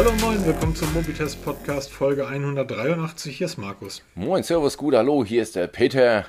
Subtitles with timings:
[0.00, 3.36] Hallo moin, willkommen zum Mobitest Podcast Folge 183.
[3.36, 4.02] Hier ist Markus.
[4.14, 6.24] Moin, Servus, gut, hallo, hier ist der Peter.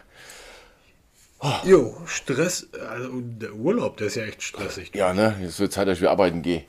[1.64, 4.92] Jo, Stress, also der Urlaub, der ist ja echt stressig.
[4.94, 6.66] Ja, ne, es wird Zeit, dass ich wieder arbeiten gehe.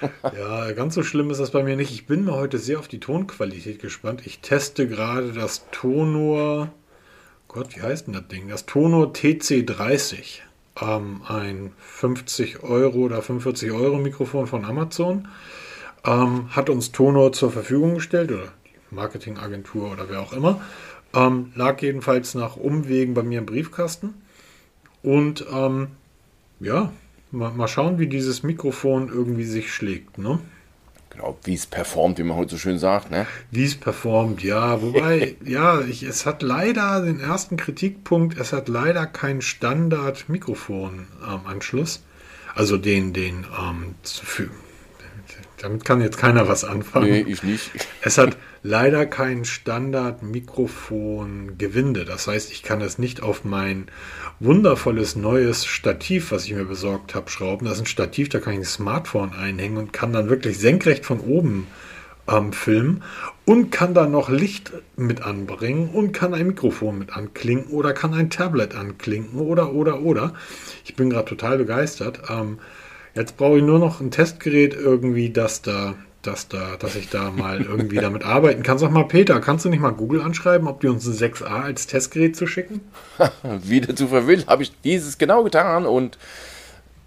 [0.22, 1.92] Ja, ganz so schlimm ist das bei mir nicht.
[1.92, 4.22] Ich bin mal heute sehr auf die Tonqualität gespannt.
[4.24, 6.72] Ich teste gerade das Tonor,
[7.46, 8.48] Gott, wie heißt denn das Ding?
[8.48, 10.38] Das Tonor TC30.
[10.80, 15.28] Ähm, ein 50 Euro oder 45 Euro Mikrofon von Amazon.
[16.08, 20.58] Ähm, hat uns Tonor zur Verfügung gestellt oder die Marketingagentur oder wer auch immer.
[21.14, 24.14] Ähm, lag jedenfalls nach Umwegen bei mir im Briefkasten.
[25.02, 25.88] Und ähm,
[26.60, 26.90] ja,
[27.30, 30.16] mal, mal schauen, wie dieses Mikrofon irgendwie sich schlägt.
[30.16, 30.38] Ne?
[31.10, 33.26] Genau, wie es performt, wie man heute so schön sagt, ne?
[33.50, 34.80] Wie es performt, ja.
[34.80, 42.02] Wobei, ja, ich, es hat leider den ersten Kritikpunkt, es hat leider keinen Standard-Mikrofon-Anschluss.
[42.54, 44.48] also den, den, ähm, für,
[45.60, 47.10] damit kann jetzt keiner was anfangen.
[47.10, 47.70] Nee, ich nicht.
[48.00, 52.04] Es hat leider kein Standard-Mikrofon-Gewinde.
[52.04, 53.86] Das heißt, ich kann es nicht auf mein
[54.40, 57.66] wundervolles neues Stativ, was ich mir besorgt habe, schrauben.
[57.66, 61.04] Das ist ein Stativ, da kann ich ein Smartphone einhängen und kann dann wirklich senkrecht
[61.04, 61.66] von oben
[62.28, 63.02] ähm, filmen
[63.44, 68.14] und kann dann noch Licht mit anbringen und kann ein Mikrofon mit anklinken oder kann
[68.14, 70.34] ein Tablet anklinken oder, oder, oder.
[70.84, 72.22] Ich bin gerade total begeistert.
[72.28, 72.58] Ähm,
[73.14, 77.30] jetzt brauche ich nur noch ein Testgerät irgendwie, das da dass, da, dass ich da
[77.30, 78.78] mal irgendwie damit arbeiten kann.
[78.78, 81.86] Sag mal, Peter, kannst du nicht mal Google anschreiben, ob die uns ein 6a als
[81.86, 82.80] Testgerät zu schicken?
[83.62, 86.18] wieder zu verwillt, habe ich dieses genau getan und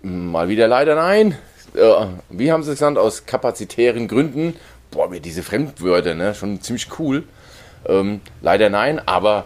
[0.02, 1.36] mal wieder leider nein.
[1.74, 2.98] Äh, wie haben sie es genannt?
[2.98, 4.56] Aus kapazitären Gründen.
[4.90, 6.36] Boah, mir diese Fremdwörter, ne?
[6.36, 7.24] Schon ziemlich cool.
[7.86, 9.46] Ähm, leider nein, aber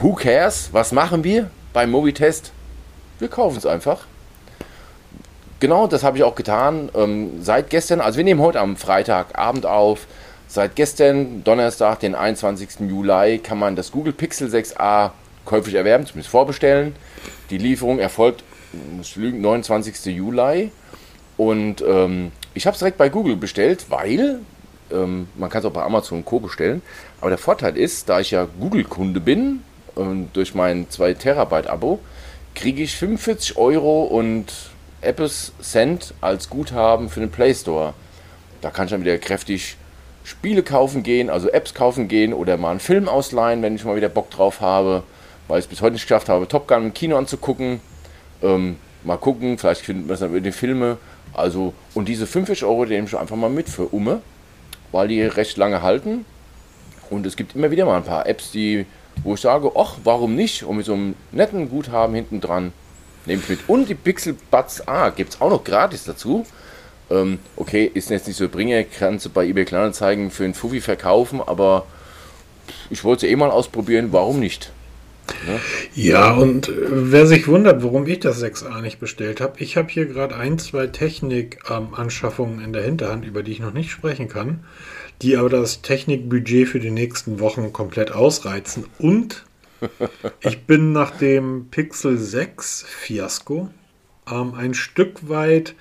[0.00, 0.68] who cares?
[0.72, 2.52] Was machen wir beim Mobitest?
[3.18, 4.06] Wir kaufen es einfach.
[5.62, 6.90] Genau, das habe ich auch getan.
[6.92, 10.08] Ähm, seit gestern, also wir nehmen heute am Freitagabend auf.
[10.48, 12.80] Seit gestern, Donnerstag, den 21.
[12.80, 15.12] Juli, kann man das Google Pixel 6a
[15.44, 16.96] käuflich erwerben, zumindest vorbestellen.
[17.50, 18.42] Die Lieferung erfolgt,
[18.96, 20.06] muss lügen, 29.
[20.06, 20.72] Juli.
[21.36, 24.40] Und ähm, ich habe es direkt bei Google bestellt, weil
[24.90, 26.40] ähm, man kann es auch bei Amazon und Co.
[26.40, 26.82] bestellen.
[27.20, 29.62] Aber der Vorteil ist, da ich ja Google-Kunde bin,
[29.94, 32.00] und durch mein 2 Terabyte Abo,
[32.56, 34.71] kriege ich 45 Euro und
[35.02, 37.94] Apples Cent als Guthaben für den Play Store.
[38.60, 39.76] Da kann ich dann wieder kräftig
[40.24, 43.96] Spiele kaufen gehen, also Apps kaufen gehen oder mal einen Film ausleihen, wenn ich mal
[43.96, 45.02] wieder Bock drauf habe,
[45.48, 47.80] weil ich es bis heute nicht geschafft habe, Top Gun im Kino anzugucken.
[48.42, 50.98] Ähm, mal gucken, vielleicht finden wir es dann über die Filme.
[51.34, 54.20] Also, und diese 50 Euro, die nehme ich einfach mal mit für Umme,
[54.92, 56.24] weil die recht lange halten.
[57.10, 58.86] Und es gibt immer wieder mal ein paar Apps, die,
[59.24, 60.62] wo ich sage, ach, warum nicht?
[60.62, 62.72] Und mit so einem netten Guthaben hinten dran
[63.26, 63.60] Nehme ich mit.
[63.68, 66.44] Und die Pixel Buds A gibt es auch noch gratis dazu.
[67.10, 70.80] Ähm, okay, ist jetzt nicht so Bringer, kannst du bei eBay Kleinanzeigen für einen Fuffi
[70.80, 71.86] verkaufen, aber
[72.90, 74.72] ich wollte es eh mal ausprobieren, warum nicht?
[75.46, 75.60] Ne?
[75.94, 79.88] Ja, und äh, wer sich wundert, warum ich das 6a nicht bestellt habe, ich habe
[79.88, 84.28] hier gerade ein, zwei Technik-Anschaffungen ähm, in der Hinterhand, über die ich noch nicht sprechen
[84.28, 84.64] kann,
[85.20, 89.44] die aber das Technikbudget für die nächsten Wochen komplett ausreizen und
[90.40, 93.70] ich bin nach dem Pixel 6 Fiasko
[94.30, 95.74] ähm, ein Stück weit,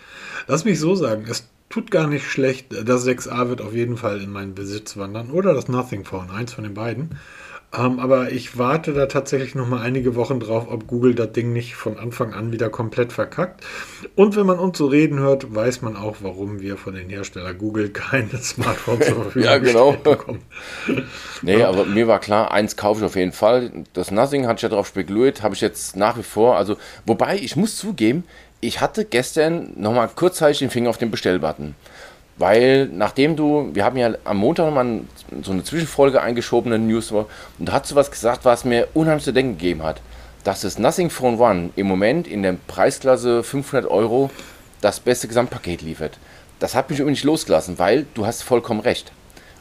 [0.47, 2.67] lass mich so sagen, es tut gar nicht schlecht.
[2.71, 6.53] Das 6a wird auf jeden Fall in meinen Besitz wandern oder das Nothing Phone, eins
[6.53, 7.17] von den beiden.
[7.77, 11.53] Ähm, aber ich warte da tatsächlich noch mal einige Wochen drauf, ob Google das Ding
[11.53, 13.63] nicht von Anfang an wieder komplett verkackt.
[14.15, 17.53] Und wenn man uns so reden hört, weiß man auch, warum wir von den Hersteller
[17.53, 19.93] Google keine Smartphones zur Verfügung ja, genau.
[19.93, 20.41] bekommen.
[21.41, 21.69] nee, ja.
[21.69, 23.71] aber mir war klar, eins kaufe ich auf jeden Fall.
[23.93, 26.57] Das Nothing hatte ich ja darauf spekuliert, habe ich jetzt nach wie vor.
[26.57, 28.25] Also, wobei ich muss zugeben,
[28.59, 31.75] ich hatte gestern noch mal kurzzeitig den Finger auf den Bestellbutton.
[32.37, 35.01] Weil nachdem du, wir haben ja am Montag nochmal
[35.43, 37.27] so eine Zwischenfolge eingeschoben in News und
[37.59, 40.01] da hast du was gesagt, was mir unheimlich zu denken gegeben hat.
[40.43, 44.31] Dass das Nothing Phone One im Moment in der Preisklasse 500 Euro
[44.81, 46.17] das beste Gesamtpaket liefert.
[46.59, 49.11] Das hat mich übrigens nicht losgelassen, weil du hast vollkommen recht.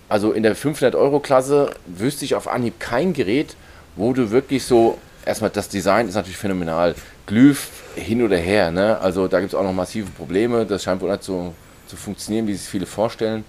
[0.08, 3.56] Also in der 500 Euro Klasse wüsste ich auf Anhieb kein Gerät,
[3.96, 6.94] wo du wirklich so, erstmal das Design ist natürlich phänomenal.
[7.26, 8.98] Glyph hin oder her, ne?
[8.98, 10.66] Also da gibt es auch noch massive Probleme.
[10.66, 11.54] Das scheint wohl nicht so
[11.90, 13.44] zu funktionieren, wie sich viele vorstellen.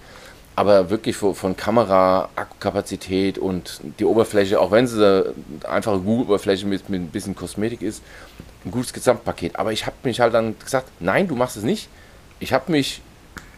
[0.54, 5.32] Aber wirklich von Kamera, Akkukapazität und die Oberfläche, auch wenn es eine
[5.66, 8.02] einfache Google-Oberfläche mit, mit ein bisschen Kosmetik ist,
[8.66, 9.56] ein gutes Gesamtpaket.
[9.56, 11.88] Aber ich habe mich halt dann gesagt, nein, du machst es nicht.
[12.38, 13.00] Ich habe mich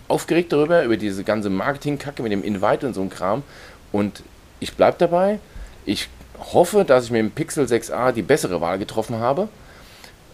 [0.07, 3.43] aufgeregt darüber, über diese ganze Marketing-Kacke mit dem Invite und so ein Kram.
[3.91, 4.23] Und
[4.61, 5.41] ich bleibe dabei.
[5.85, 6.09] Ich
[6.39, 9.49] hoffe, dass ich mit dem Pixel 6a die bessere Wahl getroffen habe.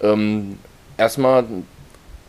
[0.02, 0.58] Ähm,
[0.98, 1.44] erstmal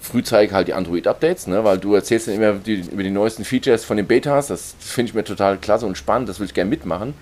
[0.02, 1.64] frühzeitig halt die Android-Updates, ne?
[1.64, 4.48] weil du erzählst dann immer die, über die neuesten Features von den Betas.
[4.48, 6.28] Das finde ich mir total klasse und spannend.
[6.28, 7.14] Das will ich gerne mitmachen.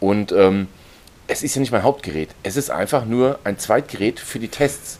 [0.00, 0.66] Und ähm,
[1.28, 2.30] es ist ja nicht mein Hauptgerät.
[2.42, 4.98] Es ist einfach nur ein Zweitgerät für die Tests.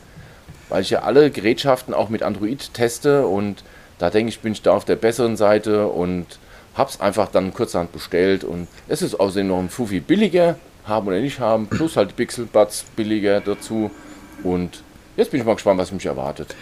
[0.69, 3.65] Weil ich ja alle Gerätschaften auch mit Android teste und
[3.99, 6.27] da denke ich, bin ich da auf der besseren Seite und
[6.75, 8.45] habe es einfach dann kurzerhand bestellt.
[8.45, 12.15] Und es ist außerdem noch ein Fufi billiger, haben oder nicht haben, plus halt die
[12.15, 13.91] Pixel Buds billiger dazu.
[14.45, 14.83] Und
[15.19, 16.55] Jetzt bin ich mal gespannt, was mich erwartet.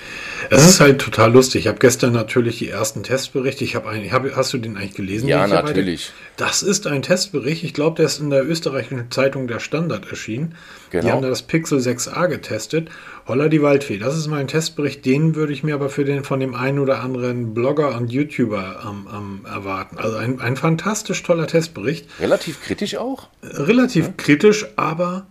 [0.49, 1.61] Es ist halt total lustig.
[1.61, 3.65] Ich habe gestern natürlich die ersten Testberichte.
[3.65, 5.29] Ich habe einen, hab, hast du den eigentlich gelesen?
[5.29, 6.11] Ja, natürlich.
[6.39, 7.65] Das ist ein Testbericht.
[7.65, 10.55] Ich glaube, der ist in der österreichischen Zeitung der Standard erschienen.
[10.89, 11.05] Genau.
[11.05, 12.89] Die haben da das Pixel 6a getestet.
[13.29, 13.99] Holla die Waldfee.
[13.99, 15.05] Das ist mein Testbericht.
[15.05, 18.87] Den würde ich mir aber für den von dem einen oder anderen Blogger und YouTuber
[18.89, 19.99] ähm, ähm, erwarten.
[19.99, 22.09] Also ein, ein fantastisch toller Testbericht.
[22.21, 23.29] Relativ kritisch auch?
[23.43, 24.15] Relativ ja.
[24.17, 25.27] kritisch, aber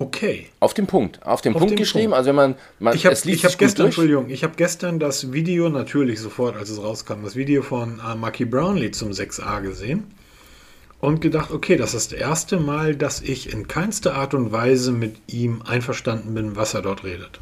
[0.00, 0.46] Okay.
[0.60, 1.22] Auf den Punkt.
[1.26, 2.12] Auf den auf Punkt geschrieben.
[2.12, 2.16] Punkt.
[2.16, 6.20] Also wenn man, man ich habe hab gestern, Entschuldigung, ich habe gestern das Video natürlich
[6.20, 10.04] sofort, als es rauskam, das Video von äh, Marky Brownlee zum 6a gesehen
[11.00, 14.90] und gedacht, okay, das ist das erste Mal, dass ich in keinster Art und Weise
[14.90, 17.38] mit ihm einverstanden bin, was er dort redet.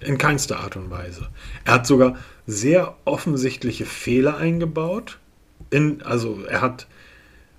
[0.00, 1.28] In keinster Art und Weise.
[1.66, 2.16] Er hat sogar
[2.46, 5.18] sehr offensichtliche Fehler eingebaut.
[5.68, 6.86] In, also er hat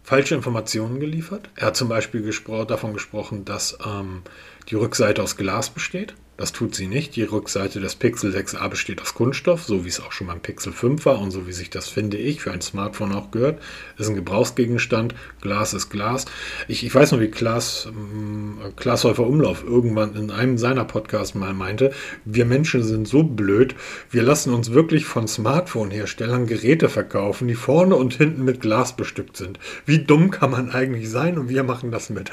[0.09, 1.51] falsche Informationen geliefert.
[1.55, 4.23] Er hat zum Beispiel gespro davon gesprochen, dass ähm,
[4.67, 6.15] die Rückseite aus Glas besteht.
[6.39, 7.17] Das tut sie nicht.
[7.17, 10.71] Die Rückseite des Pixel 6a besteht aus Kunststoff, so wie es auch schon beim Pixel
[10.71, 13.61] 5 war und so wie sich das, finde ich, für ein Smartphone auch gehört.
[13.97, 15.15] Ist ein Gebrauchsgegenstand.
[15.41, 16.23] Glas ist Glas.
[16.69, 21.35] Ich, ich weiß noch, wie Klaas, äh, Klaas Häufer Umlauf irgendwann in einem seiner Podcasts
[21.35, 21.91] mal meinte,
[22.23, 23.75] wir Menschen sind so blöd,
[24.09, 29.35] wir lassen uns wirklich von Smartphone-Herstellern Geräte verkaufen, die vorne und hinten mit Glas bestückt
[29.35, 29.59] sind.
[29.85, 32.31] Wie dumm kann man eigentlich sein und wir machen das mit.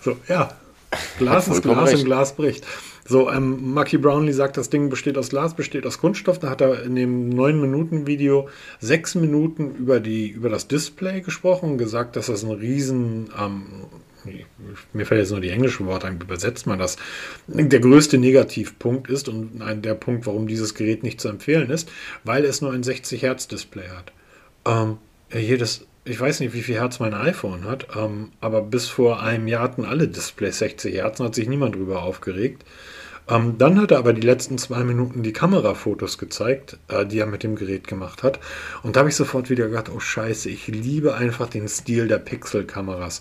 [0.00, 0.56] So, ja.
[1.18, 1.98] Glas ist Glas recht.
[1.98, 2.64] und Glas bricht.
[3.08, 6.38] So, ähm, Marky Brownlee sagt, das Ding besteht aus Glas, besteht aus Kunststoff.
[6.38, 8.50] Da hat er in dem 9-Minuten-Video
[8.80, 13.64] sechs Minuten über, die, über das Display gesprochen und gesagt, dass das ein riesen, ähm,
[14.92, 16.98] mir fällt jetzt nur die englische Worte ein, wie übersetzt man das,
[17.46, 21.90] der größte Negativpunkt ist und ein, der Punkt, warum dieses Gerät nicht zu empfehlen ist,
[22.24, 24.12] weil es nur ein 60 Hertz Display hat.
[24.66, 24.98] Ähm,
[25.32, 29.46] jedes ich weiß nicht, wie viel Hertz mein iPhone hat, ähm, aber bis vor einem
[29.46, 32.64] Jahr hatten alle Displays 60 Hertz und hat sich niemand drüber aufgeregt.
[33.28, 37.26] Ähm, dann hat er aber die letzten zwei Minuten die Kamerafotos gezeigt, äh, die er
[37.26, 38.40] mit dem Gerät gemacht hat.
[38.82, 42.18] Und da habe ich sofort wieder gedacht, oh scheiße, ich liebe einfach den Stil der
[42.18, 43.20] Pixel-Kameras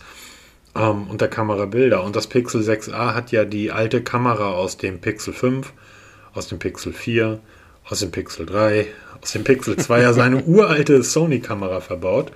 [0.75, 2.04] ähm, und der Kamerabilder.
[2.04, 5.74] Und das Pixel 6a hat ja die alte Kamera aus dem Pixel 5,
[6.33, 7.39] aus dem Pixel 4,
[7.89, 8.88] aus dem Pixel 3,
[9.21, 12.31] aus dem Pixel 2 ja seine uralte Sony-Kamera verbaut.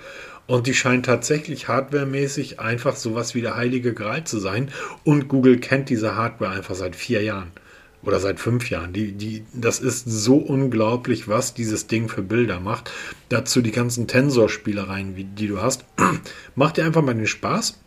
[0.45, 4.69] Und die scheint tatsächlich hardwaremäßig einfach sowas wie der heilige Gral zu sein.
[5.05, 7.53] Und Google kennt diese Hardware einfach seit vier Jahren
[8.03, 8.93] oder seit fünf Jahren.
[8.93, 12.91] Die, die, das ist so unglaublich, was dieses Ding für Bilder macht.
[13.29, 15.85] Dazu die ganzen Tensor-Spielereien, die du hast.
[16.55, 17.79] Mach dir einfach mal den Spaß.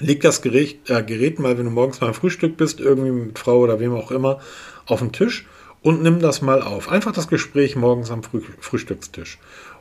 [0.00, 3.58] Leg das Gerät, äh, Gerät mal, wenn du morgens beim Frühstück bist, irgendwie mit Frau
[3.58, 4.40] oder wem auch immer,
[4.86, 5.46] auf den Tisch
[5.82, 6.88] und nimm das mal auf.
[6.88, 9.38] Einfach das Gespräch morgens am Früh Frühstückstisch.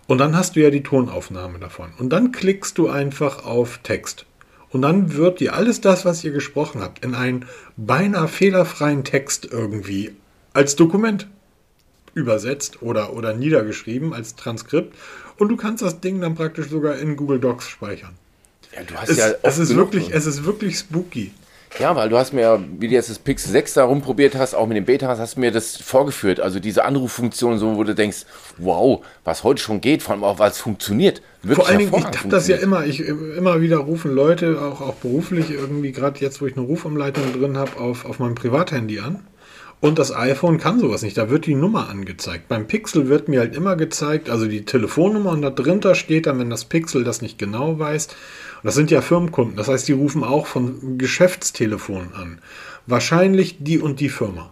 [0.08, 1.92] Und dann hast du ja die Tonaufnahme davon.
[1.98, 4.26] Und dann klickst du einfach auf Text.
[4.78, 7.48] Und dann wird dir alles das, was ihr gesprochen habt, in einen
[7.78, 10.12] beinahe fehlerfreien Text irgendwie
[10.54, 11.26] als Dokument
[12.14, 14.94] übersetzt oder, oder niedergeschrieben als Transkript.
[15.40, 18.14] Und du kannst das Ding dann praktisch sogar in Google Docs speichern.
[18.72, 21.32] Ja, du hast es, ja es ist wirklich, es ist wirklich spooky.
[21.80, 24.66] Ja, weil du hast mir, wie du jetzt das Pixel 6 da rumprobiert hast, auch
[24.66, 26.40] mit dem Beta, hast du mir das vorgeführt.
[26.40, 28.26] Also diese Anruffunktion, so, wo du denkst,
[28.58, 31.22] wow, was heute schon geht, vor allem auch, weil es funktioniert.
[31.44, 34.82] Wirklich vor allen Dingen, ich dachte das ja immer, ich immer wieder rufen Leute, auch,
[34.82, 39.00] auch beruflich, irgendwie gerade jetzt, wo ich eine Rufumleitung drin habe, auf, auf meinem Privathandy
[39.00, 39.20] an.
[39.80, 41.18] Und das iPhone kann sowas nicht.
[41.18, 42.48] Da wird die Nummer angezeigt.
[42.48, 46.40] Beim Pixel wird mir halt immer gezeigt, also die Telefonnummer und da drunter steht dann,
[46.40, 48.08] wenn das Pixel das nicht genau weiß,
[48.64, 49.56] das sind ja Firmenkunden.
[49.56, 52.40] Das heißt, die rufen auch von Geschäftstelefonen an.
[52.88, 54.52] Wahrscheinlich die und die Firma.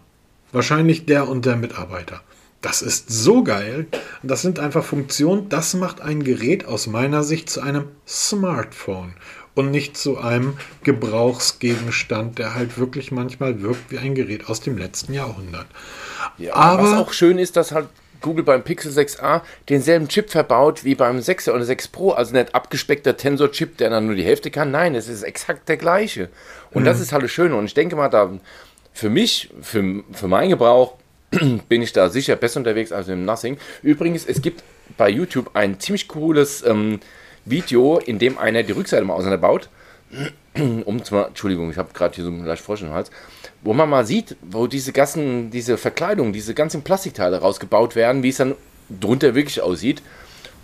[0.51, 2.21] Wahrscheinlich der und der Mitarbeiter.
[2.61, 3.87] Das ist so geil.
[4.23, 5.49] Das sind einfach Funktionen.
[5.49, 9.13] Das macht ein Gerät aus meiner Sicht zu einem Smartphone
[9.55, 14.77] und nicht zu einem Gebrauchsgegenstand, der halt wirklich manchmal wirkt wie ein Gerät aus dem
[14.77, 15.65] letzten Jahrhundert.
[16.37, 17.87] Ja, Aber was auch schön ist, dass halt
[18.21, 22.53] Google beim Pixel 6a denselben Chip verbaut wie beim 6er oder 6 Pro, also nicht
[22.55, 24.71] abgespeckter Tensor-Chip, der dann nur die Hälfte kann.
[24.71, 26.29] Nein, es ist exakt der gleiche.
[26.71, 26.85] Und mhm.
[26.87, 27.55] das ist halt das Schöne.
[27.55, 28.31] Und ich denke mal, da
[28.93, 30.95] für mich, für, für meinen Gebrauch,
[31.69, 33.57] bin ich da sicher besser unterwegs als im Nothing.
[33.83, 34.63] Übrigens, es gibt
[34.97, 36.99] bei YouTube ein ziemlich cooles ähm,
[37.45, 39.69] Video, in dem einer die Rückseite mal auseinanderbaut.
[40.85, 43.11] um zwar, Entschuldigung, ich habe gerade hier so einen leicht Frosch im Hals,
[43.61, 48.29] wo man mal sieht, wo diese ganzen, diese Verkleidung, diese ganzen Plastikteile rausgebaut werden, wie
[48.29, 48.55] es dann
[48.89, 50.01] drunter wirklich aussieht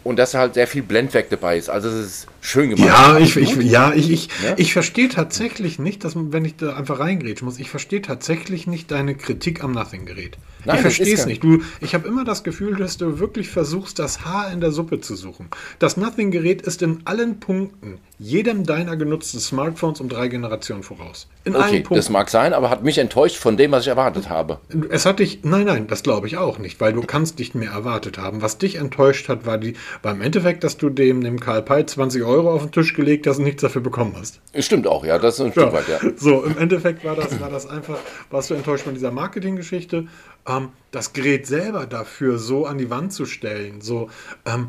[0.04, 1.70] und dass halt sehr viel Blendwerk dabei ist.
[1.70, 2.88] Also es ist schön gemacht.
[2.88, 4.56] Ja, ich, ich, ja, ich, ich, ja?
[4.58, 8.90] ich verstehe tatsächlich nicht, dass wenn ich da einfach reingrätschen muss, ich verstehe tatsächlich nicht
[8.92, 10.38] deine Kritik am Nothing-Gerät.
[10.66, 11.44] Nein, ich verstehe es nicht.
[11.44, 15.02] Du, ich habe immer das Gefühl, dass du wirklich versuchst, das Haar in der Suppe
[15.02, 15.50] zu suchen.
[15.80, 21.28] Das Nothing-Gerät ist in allen Punkten jedem deiner genutzten Smartphones um drei Generationen voraus.
[21.44, 21.96] In okay, allen Punkten.
[21.96, 24.60] Das mag sein, aber hat mich enttäuscht von dem, was ich erwartet habe.
[24.92, 27.72] Es hat dich, nein, nein, das glaube ich auch nicht, weil du kannst nicht mehr
[27.72, 28.44] erwartet haben.
[28.44, 29.74] Was dich enttäuscht hat, war die,
[30.04, 33.40] beim Endeffekt, dass du dem, dem Karl Pei 20 Euro auf den Tisch gelegt hast
[33.40, 34.40] und nichts dafür bekommen hast.
[34.56, 35.74] Stimmt auch, ja, das ist ein Stück ja.
[35.74, 36.00] weit, ja.
[36.16, 37.98] So, im Endeffekt war das, war das einfach,
[38.30, 40.06] warst du enttäuscht von dieser Marketinggeschichte
[40.48, 43.82] ähm, das Gerät selber dafür so an die Wand zu stellen.
[43.82, 44.10] So,
[44.46, 44.68] ähm,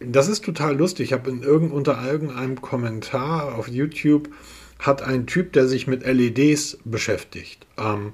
[0.00, 1.06] das ist total lustig.
[1.06, 4.28] Ich habe in irgend, unter irgendeinem Kommentar auf YouTube
[4.78, 8.12] hat ein Typ, der sich mit LEDs beschäftigt, ähm,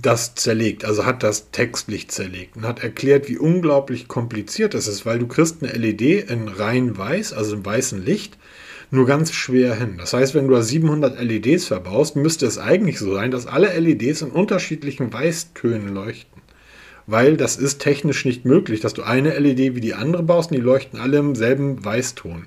[0.00, 5.04] das zerlegt, also hat das textlich zerlegt und hat erklärt, wie unglaublich kompliziert das ist,
[5.04, 8.38] weil du kriegst eine LED in rein weiß, also im weißen Licht,
[8.90, 9.96] nur ganz schwer hin.
[9.98, 13.78] Das heißt, wenn du da 700 LEDs verbaust, müsste es eigentlich so sein, dass alle
[13.78, 16.33] LEDs in unterschiedlichen Weißtönen leuchten.
[17.06, 20.56] Weil das ist technisch nicht möglich, dass du eine LED wie die andere baust und
[20.56, 22.46] die leuchten alle im selben Weißton.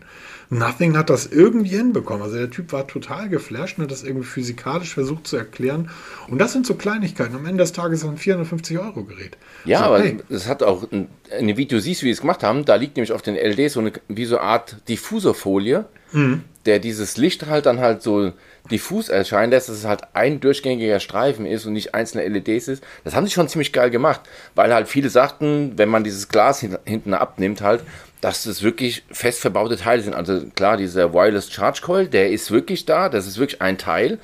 [0.50, 2.24] Nothing hat das irgendwie hinbekommen.
[2.24, 5.90] Also der Typ war total geflasht und hat das irgendwie physikalisch versucht zu erklären.
[6.30, 7.36] Und das sind so Kleinigkeiten.
[7.36, 9.38] Am Ende des Tages ein 450 Euro Gerät.
[9.66, 10.18] Ja, so, aber hey.
[10.30, 12.64] es hat auch ein, ein Video, siehst du, wie sie es gemacht haben.
[12.64, 16.44] Da liegt nämlich auf den LEDs so eine wie so eine Art Diffuserfolie mhm.
[16.66, 18.34] der dieses Licht halt dann halt so
[18.70, 22.84] diffus erscheinen lässt, dass es halt ein durchgängiger Streifen ist und nicht einzelne LEDs ist.
[23.04, 24.22] Das haben sie schon ziemlich geil gemacht,
[24.56, 27.82] weil halt viele sagten, wenn man dieses Glas hinten abnimmt halt,
[28.22, 30.14] dass das wirklich fest verbaute Teile sind.
[30.14, 34.20] Also klar, dieser Wireless Charge Coil, der ist wirklich da, das ist wirklich ein Teil.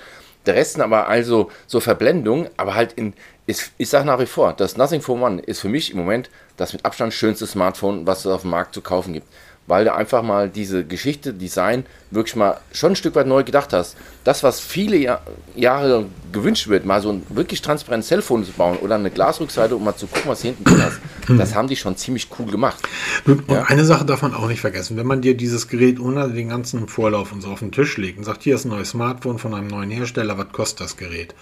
[0.46, 3.14] Der Rest sind aber also so Verblendungen, aber halt in,
[3.46, 6.30] ist, ich sage nach wie vor, das Nothing for One ist für mich im Moment
[6.58, 9.28] das mit Abstand schönste Smartphone, was es auf dem Markt zu kaufen gibt
[9.68, 13.74] weil du einfach mal diese Geschichte, Design wirklich mal schon ein Stück weit neu gedacht
[13.74, 13.96] hast.
[14.24, 15.22] Das, was viele Jahr,
[15.56, 19.84] Jahre gewünscht wird, mal so ein wirklich transparentes Cellphone zu bauen oder eine Glasrückseite, um
[19.84, 21.38] mal zu gucken, was hier hinten drin ist, hm.
[21.38, 22.84] das haben die schon ziemlich cool gemacht.
[23.26, 23.64] Und ja?
[23.64, 26.88] eine Sache darf man auch nicht vergessen, wenn man dir dieses Gerät ohne den ganzen
[26.88, 29.54] Vorlauf und so auf den Tisch legt und sagt, hier ist ein neues Smartphone von
[29.54, 31.34] einem neuen Hersteller, was kostet das Gerät?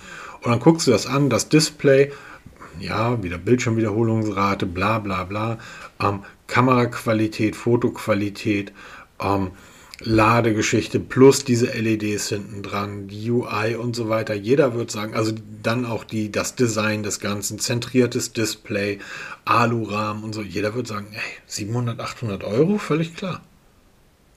[0.43, 2.11] Und dann guckst du das an, das Display,
[2.79, 5.57] ja, wieder Bildschirmwiederholungsrate, bla bla bla,
[6.01, 8.73] ähm, Kameraqualität, Fotoqualität,
[9.21, 9.51] ähm,
[10.03, 14.33] Ladegeschichte plus diese LEDs hinten dran, die UI und so weiter.
[14.33, 18.99] Jeder wird sagen, also dann auch die, das Design des Ganzen, zentriertes Display,
[19.45, 20.41] Alurahmen und so.
[20.41, 23.41] Jeder wird sagen, ey, 700, 800 Euro, völlig klar.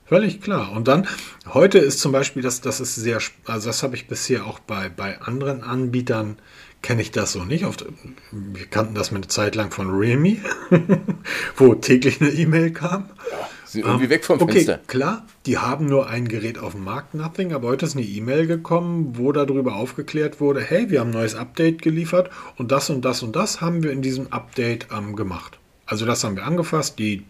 [0.06, 0.70] Völlig klar.
[0.72, 1.08] Und dann,
[1.46, 4.88] heute ist zum Beispiel, das, das ist sehr, also das habe ich bisher auch bei,
[4.88, 6.36] bei anderen Anbietern
[6.84, 7.64] kenne ich das so nicht.
[7.64, 7.86] Oft,
[8.30, 10.36] wir kannten das mit einer Zeit lang von Realme,
[11.56, 13.08] wo täglich eine E-Mail kam.
[13.30, 14.74] Ja, sie irgendwie um, weg vom Fenster.
[14.74, 18.04] Okay, klar, die haben nur ein Gerät auf dem Markt, Nothing, aber heute ist eine
[18.04, 22.90] E-Mail gekommen, wo darüber aufgeklärt wurde, hey, wir haben ein neues Update geliefert und das
[22.90, 25.58] und das und das haben wir in diesem Update ähm, gemacht.
[25.86, 27.24] Also das haben wir angefasst, die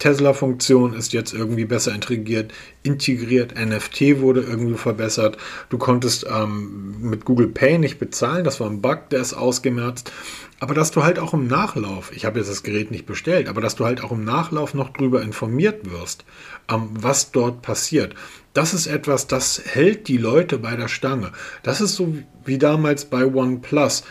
[0.00, 2.52] Tesla-Funktion ist jetzt irgendwie besser integriert,
[2.82, 3.54] integriert.
[3.54, 5.36] NFT wurde irgendwie verbessert.
[5.68, 8.42] Du konntest ähm, mit Google Pay nicht bezahlen.
[8.42, 10.10] Das war ein Bug, der ist ausgemerzt.
[10.58, 13.60] Aber dass du halt auch im Nachlauf, ich habe jetzt das Gerät nicht bestellt, aber
[13.60, 16.24] dass du halt auch im Nachlauf noch darüber informiert wirst,
[16.68, 18.14] ähm, was dort passiert.
[18.52, 21.30] Das ist etwas, das hält die Leute bei der Stange.
[21.62, 22.14] Das ist so
[22.44, 24.02] wie damals bei OnePlus.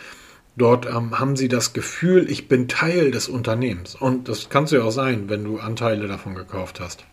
[0.60, 3.96] Dort ähm, haben sie das Gefühl, ich bin Teil des Unternehmens.
[3.96, 7.06] Und das kannst du ja auch sein, wenn du Anteile davon gekauft hast.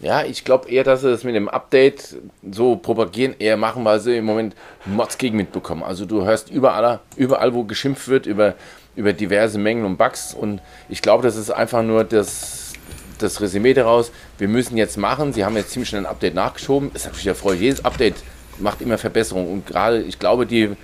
[0.00, 2.16] Ja, ich glaube eher, dass sie das mit dem Update
[2.50, 5.84] so propagieren, eher machen, weil sie im Moment Mods gegen mitbekommen.
[5.84, 8.54] Also du hörst überall, überall wo geschimpft wird, über,
[8.96, 10.34] über diverse Mengen und Bugs.
[10.34, 12.72] Und ich glaube, das ist einfach nur das,
[13.18, 14.10] das Resümee daraus.
[14.36, 15.32] Wir müssen jetzt machen.
[15.32, 16.90] Sie haben jetzt ziemlich schnell ein Update nachgeschoben.
[16.92, 17.60] Es ist natürlich erfreulich.
[17.60, 18.16] Jedes Update
[18.58, 19.48] macht immer Verbesserungen.
[19.48, 20.76] Und gerade, ich glaube, die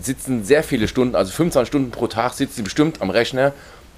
[0.00, 3.52] sitzen sehr viele Stunden, also 25 Stunden pro Tag sitzen sie bestimmt am Rechner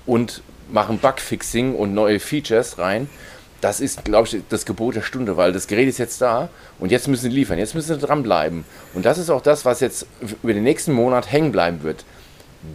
[0.06, 3.08] und machen Bugfixing und neue Features rein.
[3.60, 6.90] Das ist, glaube ich, das Gebot der Stunde, weil das Gerät ist jetzt da und
[6.90, 8.64] jetzt müssen sie liefern, jetzt müssen sie dranbleiben.
[8.94, 10.06] Und das ist auch das, was jetzt
[10.42, 12.04] über den nächsten Monat hängen bleiben wird.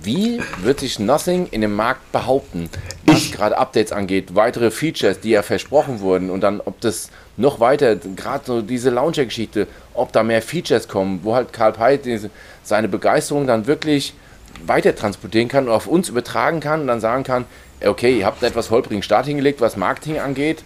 [0.01, 2.69] Wie wird sich Nothing in dem Markt behaupten,
[3.05, 7.59] was gerade Updates angeht, weitere Features, die ja versprochen wurden und dann, ob das noch
[7.59, 12.01] weiter, gerade so diese Launcher-Geschichte, ob da mehr Features kommen, wo halt Karl Peit
[12.63, 14.13] seine Begeisterung dann wirklich
[14.65, 17.45] weiter transportieren kann und auf uns übertragen kann und dann sagen kann,
[17.83, 20.63] okay, ihr habt einen etwas holprigen Start hingelegt, was Marketing angeht.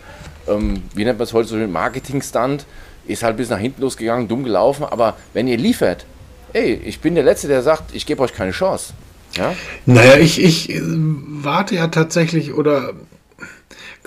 [0.47, 2.65] Ähm, wie nennt man es heute so, Marketing-Stunt.
[3.07, 4.85] ist halt bis nach hinten losgegangen, dumm gelaufen.
[4.85, 6.05] Aber wenn ihr liefert,
[6.53, 8.93] ey, ich bin der Letzte, der sagt, ich gebe euch keine Chance.
[9.35, 9.53] Ja?
[9.85, 12.93] Naja, ich, ich warte ja tatsächlich oder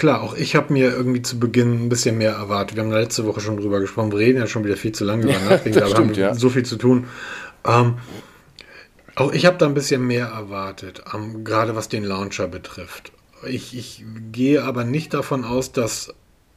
[0.02, 2.76] Klar, auch ich habe mir irgendwie zu Beginn ein bisschen mehr erwartet.
[2.76, 4.11] Wir haben letzte Woche schon drüber gesprochen.
[4.11, 6.35] Wir reden ja schon wieder viel zu lange über Nachdenken, da haben wir ja.
[6.35, 7.06] so viel zu tun.
[7.64, 7.99] Ähm,
[9.14, 13.12] auch ich habe da ein bisschen mehr erwartet, ähm, gerade was den Launcher betrifft.
[13.47, 16.12] Ich, ich gehe aber nicht davon aus, dass,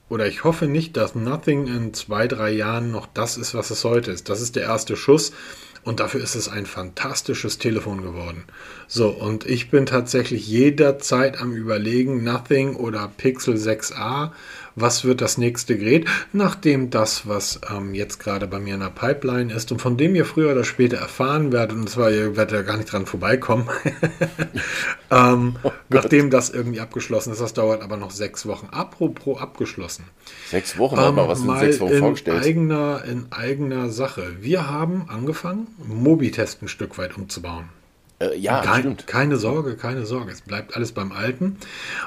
[0.09, 3.83] oder ich hoffe nicht, dass Nothing in zwei, drei Jahren noch das ist, was es
[3.83, 4.29] heute ist.
[4.29, 5.31] Das ist der erste Schuss.
[5.83, 8.45] Und dafür ist es ein fantastisches Telefon geworden.
[8.87, 14.31] So, und ich bin tatsächlich jederzeit am Überlegen, Nothing oder Pixel 6a,
[14.75, 18.89] was wird das nächste Gerät, nachdem das, was ähm, jetzt gerade bei mir in der
[18.89, 22.53] Pipeline ist und von dem ihr früher oder später erfahren werdet, und zwar, ihr werdet
[22.53, 23.69] ja gar nicht dran vorbeikommen,
[25.11, 28.67] ähm, oh nachdem das irgendwie abgeschlossen ist, das dauert aber noch sechs Wochen.
[28.71, 30.05] Apropos abgeschlossen.
[30.49, 32.43] Sechs Wochen, ähm, mal, was sind sechs Wochen in vorgestellt?
[32.43, 34.37] Eigener, in eigener Sache.
[34.41, 37.69] Wir haben angefangen, Mobitest ein Stück weit umzubauen.
[38.19, 39.07] Äh, ja, Kein, stimmt.
[39.07, 40.31] Keine Sorge, keine Sorge.
[40.31, 41.57] Es bleibt alles beim Alten.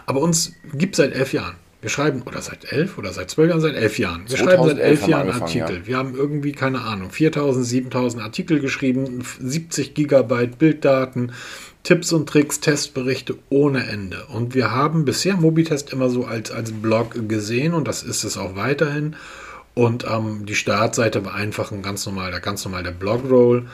[0.06, 1.56] Aber uns gibt es seit elf Jahren.
[1.80, 4.24] Wir schreiben, oder seit elf oder seit zwölf Jahren, seit elf Jahren.
[4.28, 5.76] Wir schreiben seit elf Jahren Artikel.
[5.76, 5.86] Ja.
[5.86, 11.32] Wir haben irgendwie, keine Ahnung, 4000, 7000 Artikel geschrieben, 70 Gigabyte Bilddaten,
[11.84, 14.26] Tipps und Tricks, Testberichte ohne Ende.
[14.26, 18.36] Und wir haben bisher Mobitest immer so als, als Blog gesehen und das ist es
[18.36, 19.14] auch weiterhin.
[19.74, 23.66] Und ähm, die Startseite war einfach ein ganz normal, ganz normal der Blogroll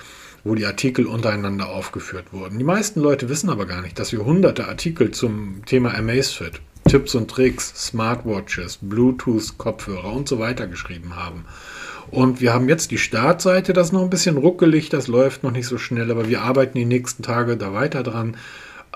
[0.44, 2.58] wo die Artikel untereinander aufgeführt wurden.
[2.58, 7.14] Die meisten Leute wissen aber gar nicht, dass wir hunderte Artikel zum Thema Amazfit, Tipps
[7.14, 11.44] und Tricks, Smartwatches, Bluetooth-Kopfhörer und so weiter geschrieben haben.
[12.10, 15.50] Und wir haben jetzt die Startseite, das ist noch ein bisschen ruckelig, das läuft noch
[15.50, 18.36] nicht so schnell, aber wir arbeiten die nächsten Tage da weiter dran.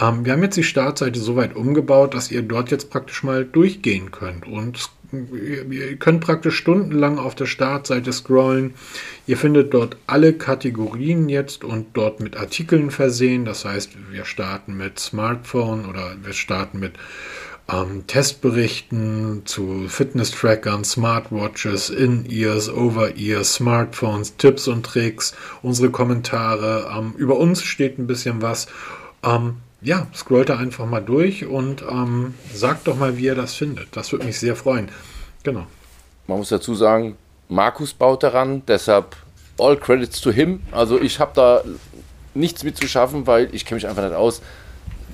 [0.01, 3.45] Ähm, wir haben jetzt die Startseite so weit umgebaut, dass ihr dort jetzt praktisch mal
[3.45, 4.47] durchgehen könnt.
[4.47, 8.75] Und ihr könnt praktisch stundenlang auf der Startseite scrollen.
[9.27, 13.45] Ihr findet dort alle Kategorien jetzt und dort mit Artikeln versehen.
[13.45, 16.93] Das heißt, wir starten mit Smartphone oder wir starten mit
[17.71, 26.91] ähm, Testberichten zu Fitness-Trackern, Smartwatches, In-Ears, Over-Ears, Smartphones, Tipps und Tricks, unsere Kommentare.
[26.97, 28.69] Ähm, über uns steht ein bisschen was.
[29.23, 33.55] Ähm, ja, scrollt da einfach mal durch und ähm, sagt doch mal, wie ihr das
[33.55, 33.97] findet.
[33.97, 34.89] Das würde mich sehr freuen.
[35.45, 35.67] Genau.
[36.27, 37.17] Man muss dazu sagen,
[37.49, 39.17] Markus baut daran, deshalb
[39.59, 40.61] all credits to him.
[40.73, 41.63] Also ich habe da
[42.35, 44.43] nichts mit zu schaffen, weil ich kenne mich einfach nicht aus.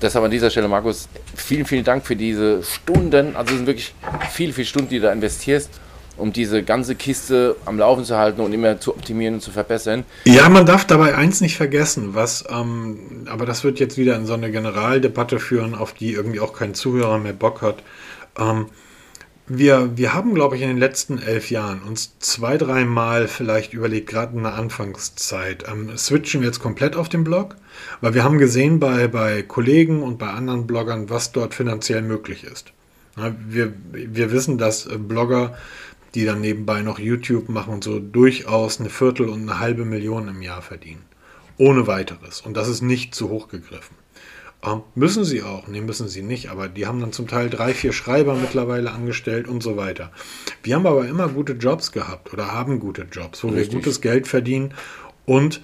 [0.01, 3.35] Deshalb an dieser Stelle, Markus, vielen, vielen Dank für diese Stunden.
[3.35, 3.93] Also es sind wirklich
[4.31, 5.69] viele, viele Stunden, die du da investierst
[6.17, 10.05] um diese ganze Kiste am Laufen zu halten und immer zu optimieren und zu verbessern.
[10.25, 14.25] Ja, man darf dabei eins nicht vergessen, was, ähm, aber das wird jetzt wieder in
[14.25, 17.83] so eine Generaldebatte führen, auf die irgendwie auch kein Zuhörer mehr Bock hat.
[18.37, 18.67] Ähm,
[19.47, 24.09] wir, wir haben, glaube ich, in den letzten elf Jahren uns zwei, dreimal vielleicht überlegt,
[24.09, 27.55] gerade in der Anfangszeit, ähm, switchen wir jetzt komplett auf den Blog,
[28.01, 32.43] weil wir haben gesehen bei, bei Kollegen und bei anderen Bloggern, was dort finanziell möglich
[32.43, 32.71] ist.
[33.47, 35.55] wir, wir wissen, dass äh, Blogger
[36.15, 40.29] die dann nebenbei noch YouTube machen und so durchaus eine Viertel und eine halbe Million
[40.29, 41.03] im Jahr verdienen.
[41.57, 42.41] Ohne weiteres.
[42.41, 43.95] Und das ist nicht zu hoch gegriffen.
[44.63, 47.73] Ähm, müssen sie auch, nee, müssen sie nicht, aber die haben dann zum Teil drei,
[47.73, 50.11] vier Schreiber mittlerweile angestellt und so weiter.
[50.63, 53.71] Wir haben aber immer gute Jobs gehabt oder haben gute Jobs, wo Richtig.
[53.71, 54.73] wir gutes Geld verdienen
[55.25, 55.61] und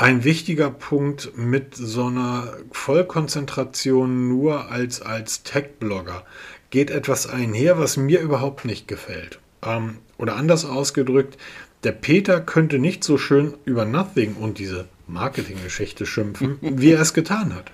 [0.00, 6.24] ein wichtiger Punkt mit so einer Vollkonzentration nur als, als Tech-Blogger
[6.70, 9.40] geht etwas einher, was mir überhaupt nicht gefällt.
[9.62, 11.36] Ähm, oder anders ausgedrückt,
[11.84, 17.12] der Peter könnte nicht so schön über Nothing und diese Marketinggeschichte schimpfen, wie er es
[17.12, 17.70] getan hat.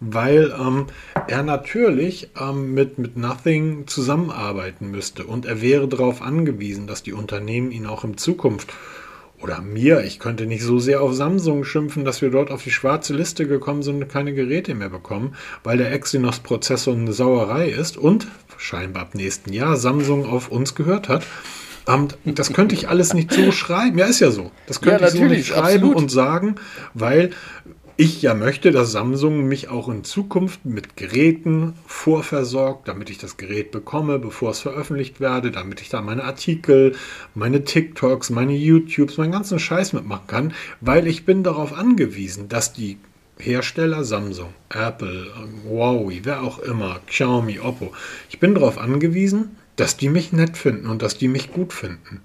[0.00, 0.86] Weil ähm,
[1.28, 7.14] er natürlich ähm, mit, mit Nothing zusammenarbeiten müsste und er wäre darauf angewiesen, dass die
[7.14, 8.70] Unternehmen ihn auch in Zukunft
[9.42, 12.70] oder mir, ich könnte nicht so sehr auf Samsung schimpfen, dass wir dort auf die
[12.70, 17.96] schwarze Liste gekommen sind und keine Geräte mehr bekommen, weil der Exynos-Prozessor eine Sauerei ist
[17.96, 18.26] und
[18.58, 21.24] scheinbar ab nächsten Jahr Samsung auf uns gehört hat.
[21.86, 23.98] Und das könnte ich alles nicht so schreiben.
[23.98, 24.50] Ja, ist ja so.
[24.66, 25.96] Das könnte ja, ich so nicht schreiben absolut.
[25.96, 26.54] und sagen,
[26.94, 27.30] weil
[28.00, 33.36] ich ja möchte, dass Samsung mich auch in Zukunft mit Geräten vorversorgt, damit ich das
[33.36, 36.94] Gerät bekomme, bevor es veröffentlicht werde, damit ich da meine Artikel,
[37.34, 42.72] meine TikToks, meine YouTubes, meinen ganzen Scheiß mitmachen kann, weil ich bin darauf angewiesen, dass
[42.72, 42.96] die
[43.38, 45.26] Hersteller Samsung, Apple,
[45.68, 47.92] Huawei, wer auch immer, Xiaomi, Oppo,
[48.30, 52.22] ich bin darauf angewiesen, dass die mich nett finden und dass die mich gut finden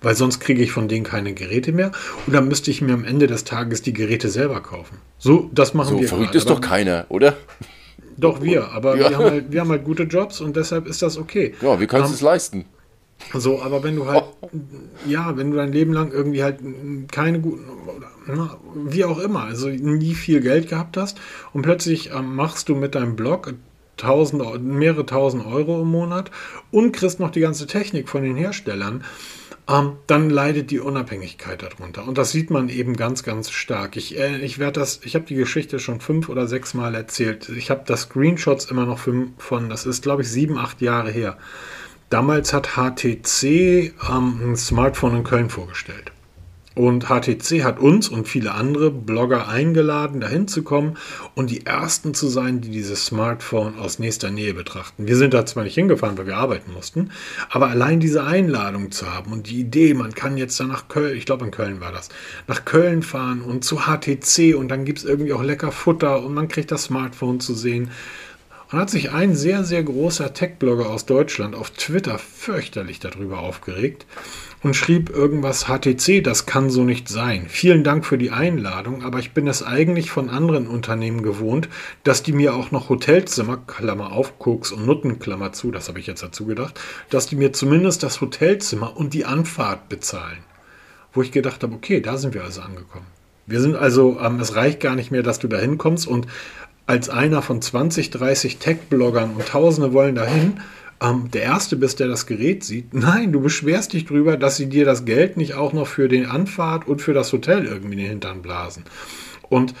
[0.00, 1.92] weil sonst kriege ich von denen keine Geräte mehr
[2.26, 4.98] und dann müsste ich mir am Ende des Tages die Geräte selber kaufen.
[5.18, 6.08] So, das machen so wir.
[6.08, 7.36] So verrückt ist doch keiner, oder?
[8.16, 9.10] Doch wir, aber ja.
[9.10, 11.54] wir, haben halt, wir, haben halt, gute Jobs und deshalb ist das okay.
[11.62, 12.64] Ja, wir können um, es leisten.
[13.34, 14.50] So, aber wenn du halt, oh.
[15.06, 16.58] ja, wenn du dein Leben lang irgendwie halt
[17.12, 17.64] keine guten,
[18.74, 21.18] wie auch immer, also nie viel Geld gehabt hast
[21.52, 23.54] und plötzlich ähm, machst du mit deinem Blog
[23.96, 26.30] tausend, mehrere tausend Euro im Monat
[26.70, 29.02] und kriegst noch die ganze Technik von den Herstellern, ähm,
[30.06, 32.08] dann leidet die Unabhängigkeit darunter.
[32.08, 33.96] Und das sieht man eben ganz, ganz stark.
[33.96, 37.50] Ich, äh, ich werde das, ich habe die Geschichte schon fünf oder sechs Mal erzählt.
[37.50, 41.36] Ich habe das Screenshots immer noch von, das ist glaube ich sieben, acht Jahre her.
[42.08, 46.12] Damals hat HTC ähm, ein Smartphone in Köln vorgestellt.
[46.78, 50.96] Und HTC hat uns und viele andere Blogger eingeladen, dahin zu kommen
[51.34, 55.08] und die ersten zu sein, die dieses Smartphone aus nächster Nähe betrachten.
[55.08, 57.10] Wir sind da zwar nicht hingefahren, weil wir arbeiten mussten,
[57.50, 61.16] aber allein diese Einladung zu haben und die Idee, man kann jetzt da nach Köln,
[61.16, 62.10] ich glaube in Köln war das,
[62.46, 66.32] nach Köln fahren und zu HTC und dann gibt es irgendwie auch lecker Futter und
[66.32, 67.90] man kriegt das Smartphone zu sehen.
[68.70, 74.06] Und hat sich ein sehr, sehr großer Tech-Blogger aus Deutschland auf Twitter fürchterlich darüber aufgeregt
[74.62, 77.46] und schrieb irgendwas HTC, das kann so nicht sein.
[77.48, 81.68] Vielen Dank für die Einladung, aber ich bin es eigentlich von anderen Unternehmen gewohnt,
[82.02, 86.00] dass die mir auch noch Hotelzimmer, Klammer auf, Koks und Nutten, Klammer zu, das habe
[86.00, 90.38] ich jetzt dazu gedacht, dass die mir zumindest das Hotelzimmer und die Anfahrt bezahlen.
[91.12, 93.06] Wo ich gedacht habe, okay, da sind wir also angekommen.
[93.46, 96.26] Wir sind also, ähm, es reicht gar nicht mehr, dass du da hinkommst und
[96.86, 100.60] als einer von 20, 30 Tech-Bloggern und Tausende wollen dahin,
[101.00, 102.92] ähm, der Erste bist, der das Gerät sieht.
[102.94, 106.26] Nein, du beschwerst dich drüber, dass sie dir das Geld nicht auch noch für den
[106.26, 108.84] Anfahrt und für das Hotel irgendwie in den Hintern blasen.
[109.48, 109.74] Und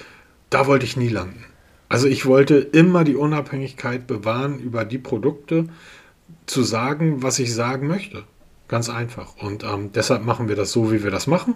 [0.50, 1.44] da wollte ich nie landen.
[1.88, 5.68] Also ich wollte immer die Unabhängigkeit bewahren über die Produkte,
[6.46, 8.24] zu sagen, was ich sagen möchte.
[8.68, 9.36] Ganz einfach.
[9.38, 11.54] Und ähm, deshalb machen wir das so, wie wir das machen.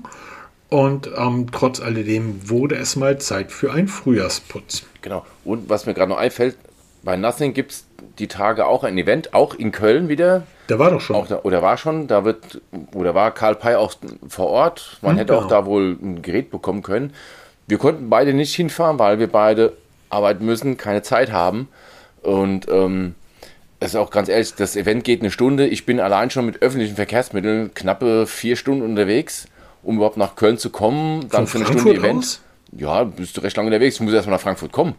[0.68, 4.84] Und ähm, trotz alledem wurde es mal Zeit für einen Frühjahrsputz.
[5.02, 5.26] Genau.
[5.44, 6.56] Und was mir gerade noch einfällt,
[7.02, 7.86] bei Nothing gibt es
[8.18, 10.42] die Tage auch ein Event, auch in Köln wieder.
[10.68, 11.26] Der war doch schon.
[11.28, 12.60] Da, oder war schon, da wird,
[12.94, 13.94] oder war Karl Pei auch
[14.28, 14.98] vor Ort.
[15.02, 15.44] Man hm, hätte genau.
[15.44, 17.12] auch da wohl ein Gerät bekommen können.
[17.66, 19.72] Wir konnten beide nicht hinfahren, weil wir beide
[20.10, 21.68] arbeiten müssen, keine Zeit haben.
[22.22, 23.14] Und ähm,
[23.80, 25.66] es ist auch ganz ehrlich, das Event geht eine Stunde.
[25.66, 29.46] Ich bin allein schon mit öffentlichen Verkehrsmitteln knappe vier Stunden unterwegs,
[29.82, 31.28] um überhaupt nach Köln zu kommen.
[31.30, 32.18] Dann Von für eine Stunde Event.
[32.18, 32.40] Aus?
[32.72, 33.96] Ja, bist du recht lange unterwegs.
[33.96, 34.94] Du musst erstmal nach Frankfurt kommen.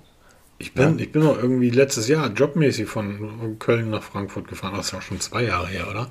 [0.58, 1.04] Ich bin, ja.
[1.04, 4.76] ich bin auch irgendwie letztes Jahr jobmäßig von Köln nach Frankfurt gefahren.
[4.76, 6.10] Das ist ja schon zwei Jahre her, oder?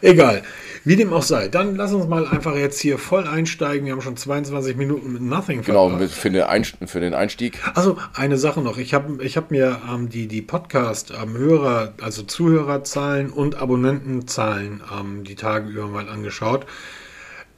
[0.00, 0.42] Egal.
[0.84, 1.48] Wie dem auch sei.
[1.48, 3.86] Dann lass uns mal einfach jetzt hier voll einsteigen.
[3.86, 7.58] Wir haben schon 22 Minuten mit Nothing Genau, für den, Einstieg, für den Einstieg.
[7.74, 8.78] Also eine Sache noch.
[8.78, 15.24] Ich habe ich hab mir ähm, die, die Podcast-Hörer, ähm, also Zuhörerzahlen und Abonnentenzahlen ähm,
[15.24, 16.66] die Tage über mal angeschaut.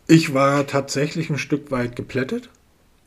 [0.07, 2.51] Ich war tatsächlich ein Stück weit geplättet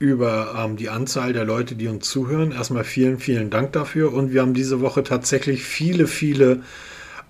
[0.04, 2.52] über ähm, die Anzahl der Leute, die uns zuhören.
[2.52, 4.12] Erstmal vielen, vielen Dank dafür.
[4.12, 6.62] Und wir haben diese Woche tatsächlich viele, viele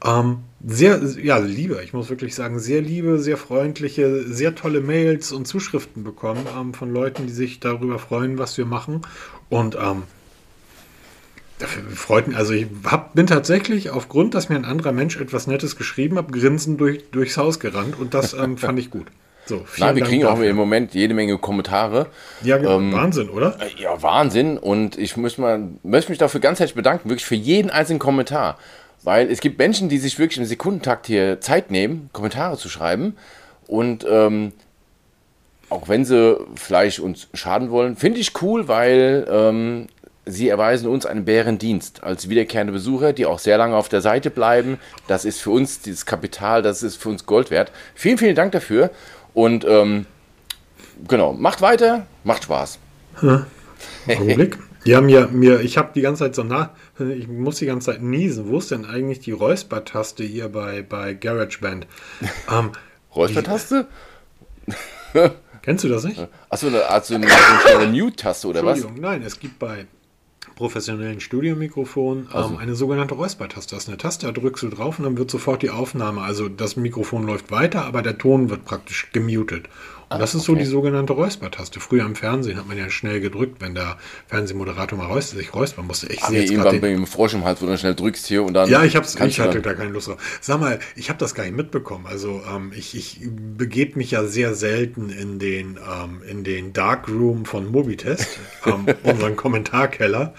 [0.03, 5.31] ähm, sehr, ja, liebe, ich muss wirklich sagen, sehr liebe, sehr freundliche, sehr tolle Mails
[5.31, 9.01] und Zuschriften bekommen ähm, von Leuten, die sich darüber freuen, was wir machen.
[9.49, 10.01] Und ähm,
[11.59, 15.45] dafür freut mich, also ich hab, bin tatsächlich aufgrund, dass mir ein anderer Mensch etwas
[15.45, 19.05] Nettes geschrieben hat, grinsend durch, durchs Haus gerannt und das ähm, fand ich gut.
[19.45, 20.45] So, Nein, wir Dank kriegen dafür.
[20.45, 22.08] auch im Moment jede Menge Kommentare.
[22.43, 23.58] Ja, ähm, Wahnsinn, oder?
[23.60, 24.58] Äh, ja, Wahnsinn.
[24.58, 28.58] Und ich muss mal, möchte mich dafür ganz herzlich bedanken, wirklich für jeden einzelnen Kommentar.
[29.03, 33.17] Weil es gibt Menschen, die sich wirklich im Sekundentakt hier Zeit nehmen, Kommentare zu schreiben.
[33.67, 34.53] Und ähm,
[35.69, 39.88] auch wenn sie vielleicht uns schaden wollen, finde ich cool, weil ähm,
[40.25, 44.29] sie erweisen uns einen Bärendienst als wiederkehrende Besucher, die auch sehr lange auf der Seite
[44.29, 44.79] bleiben.
[45.08, 47.71] Das ist für uns dieses Kapital, das ist für uns Gold wert.
[47.95, 48.91] Vielen, vielen Dank dafür.
[49.34, 50.06] Und ähm,
[51.08, 52.80] genau, macht weiter, macht Spaß.
[54.08, 54.58] Augenblick.
[54.86, 58.50] Ja mir, ich habe die ganze Zeit so nach, ich muss die ganze Zeit niesen.
[58.50, 61.88] Wo ist denn eigentlich die Räuspertaste hier bei, bei GarageBand?
[62.52, 62.72] Ähm,
[63.15, 63.88] Räuspertaste?
[65.62, 66.28] Kennst du das nicht?
[66.50, 67.28] Achso, also eine,
[67.65, 68.86] eine Mute-Taste oder was?
[69.00, 69.86] Nein, es gibt bei
[70.55, 73.75] professionellen Studiomikrofon ähm, eine sogenannte Räuspertaste.
[73.75, 76.49] Das ist eine Taste, da drückst du drauf und dann wird sofort die Aufnahme, also
[76.49, 79.69] das Mikrofon läuft weiter, aber der Ton wird praktisch gemutet.
[80.13, 80.45] Und das ist okay.
[80.45, 81.80] so die sogenannte Räuspertaste.
[81.80, 83.97] Früher im Fernsehen hat man ja schnell gedrückt, wenn der
[84.28, 86.08] Fernsehmoderator mal räuspert, sich räuspern musste.
[86.08, 88.69] Ich sehe jetzt gerade dem Frosch im Hals, wo du schnell drückst hier und dann.
[88.69, 90.17] Ja, ich, hab's, ich hatte da keine Lust drauf.
[90.41, 92.06] Sag mal, ich habe das gar nicht mitbekommen.
[92.06, 93.21] Also ähm, ich, ich
[93.58, 98.28] begebe mich ja sehr selten in den, ähm, in den Darkroom von Mobitest,
[98.65, 100.34] ähm, unseren Kommentarkeller.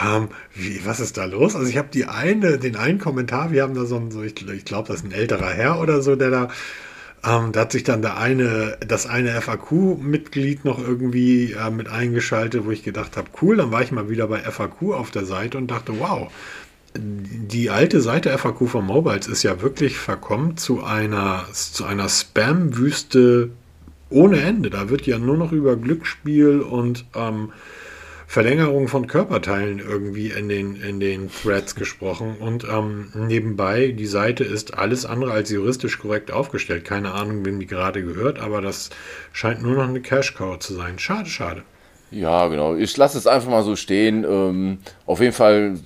[0.00, 1.56] Ähm, wie, was ist da los?
[1.56, 4.48] Also ich habe die eine, den einen Kommentar, wir haben da so ein, so, ich,
[4.48, 6.48] ich glaube, das ist ein älterer Herr oder so, der da
[7.24, 12.64] ähm, da hat sich dann der eine, das eine FAQ-Mitglied noch irgendwie äh, mit eingeschaltet,
[12.64, 15.58] wo ich gedacht habe, cool, dann war ich mal wieder bei FAQ auf der Seite
[15.58, 16.30] und dachte, wow,
[16.96, 23.50] die alte Seite FAQ von Mobiles ist ja wirklich verkommen zu einer, zu einer Spam-Wüste
[24.10, 24.70] ohne Ende.
[24.70, 27.52] Da wird ja nur noch über Glücksspiel und ähm,
[28.28, 32.36] Verlängerung von Körperteilen irgendwie in den, in den Threads gesprochen.
[32.38, 36.84] Und ähm, nebenbei, die Seite ist alles andere als juristisch korrekt aufgestellt.
[36.84, 38.90] Keine Ahnung, wem die gerade gehört, aber das
[39.32, 40.98] scheint nur noch eine Cash-Cow zu sein.
[40.98, 41.62] Schade, schade.
[42.10, 42.76] Ja, genau.
[42.76, 44.24] Ich lasse es einfach mal so stehen.
[44.24, 45.78] Ähm, auf jeden Fall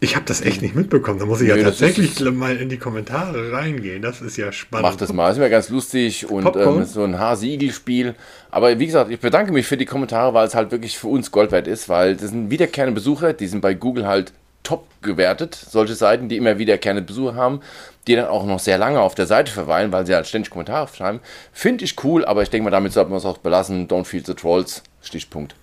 [0.00, 1.18] ich habe das echt nicht mitbekommen.
[1.18, 4.02] Da muss ich nee, ja tatsächlich mal in die Kommentare reingehen.
[4.02, 4.86] Das ist ja spannend.
[4.86, 5.28] Mach das mal.
[5.28, 8.14] Das ist mir ganz lustig und ähm, so ein Hase-Igel-Spiel.
[8.50, 11.30] Aber wie gesagt, ich bedanke mich für die Kommentare, weil es halt wirklich für uns
[11.30, 14.32] Gold wert ist, weil das sind wiederkehrende Besucher, die sind bei Google halt
[14.62, 15.54] top gewertet.
[15.54, 17.60] Solche Seiten, die immer wiederkehrende Besucher haben,
[18.06, 20.88] die dann auch noch sehr lange auf der Seite verweilen, weil sie halt ständig Kommentare
[20.94, 21.20] schreiben.
[21.52, 23.88] Finde ich cool, aber ich denke mal, damit sollten wir es auch belassen.
[23.88, 24.82] Don't feed the trolls.
[25.00, 25.54] Stichpunkt.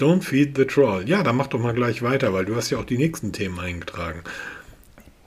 [0.00, 1.06] Don't feed the troll.
[1.06, 3.60] Ja, dann mach doch mal gleich weiter, weil du hast ja auch die nächsten Themen
[3.60, 4.22] eingetragen.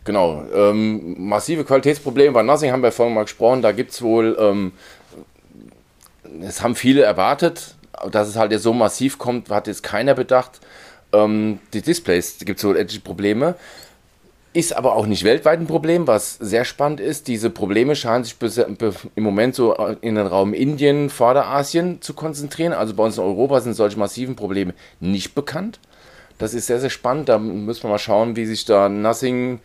[0.04, 0.44] Genau.
[0.54, 3.62] Ähm, massive Qualitätsprobleme bei Nothing haben wir vorhin mal gesprochen.
[3.62, 4.72] Da gibt es wohl, ähm,
[6.42, 7.76] es haben viele erwartet,
[8.12, 10.60] dass es halt jetzt so massiv kommt, hat jetzt keiner bedacht.
[11.14, 13.56] Ähm, die Displays gibt es wohl etliche Probleme.
[14.54, 17.28] Ist aber auch nicht weltweit ein Problem, was sehr spannend ist.
[17.28, 18.36] Diese Probleme scheinen sich
[19.16, 22.72] im Moment so in den Raum Indien, Vorderasien zu konzentrieren.
[22.72, 25.80] Also bei uns in Europa sind solche massiven Probleme nicht bekannt.
[26.38, 27.30] Das ist sehr, sehr spannend.
[27.30, 29.60] Da müssen wir mal schauen, wie sich da Nothing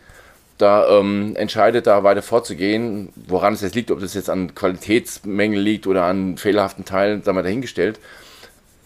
[0.57, 3.09] da ähm, entscheidet, da weiter vorzugehen.
[3.27, 7.37] Woran es jetzt liegt, ob das jetzt an Qualitätsmängeln liegt oder an fehlerhaften Teilen, sagen
[7.37, 7.99] wir dahingestellt.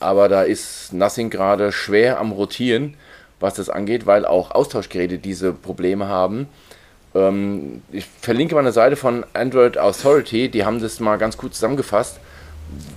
[0.02, 2.96] Aber da ist Nothing gerade schwer am Rotieren
[3.44, 6.48] was das angeht, weil auch Austauschgeräte diese Probleme haben.
[7.14, 11.54] Ähm, ich verlinke mal eine Seite von Android Authority, die haben das mal ganz gut
[11.54, 12.20] zusammengefasst,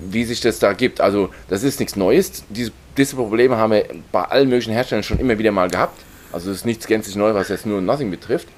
[0.01, 1.01] wie sich das da gibt.
[1.01, 2.45] Also das ist nichts Neues.
[2.49, 6.01] Diese, diese Probleme haben wir bei allen möglichen Herstellern schon immer wieder mal gehabt.
[6.33, 8.49] Also es ist nichts gänzlich neu, was jetzt nur Nothing betrifft.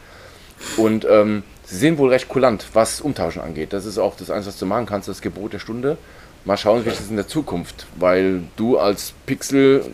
[0.76, 3.72] Und ähm, sie sind wohl recht kulant, was Umtauschen angeht.
[3.72, 5.96] Das ist auch das Einzige, was du machen kannst, das Gebot der Stunde
[6.48, 9.84] mal schauen, wie es in der Zukunft, weil du als Pixel,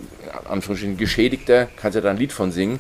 [0.48, 2.78] Anführungsstrichen Geschädigter, kannst ja da ein Lied von singen,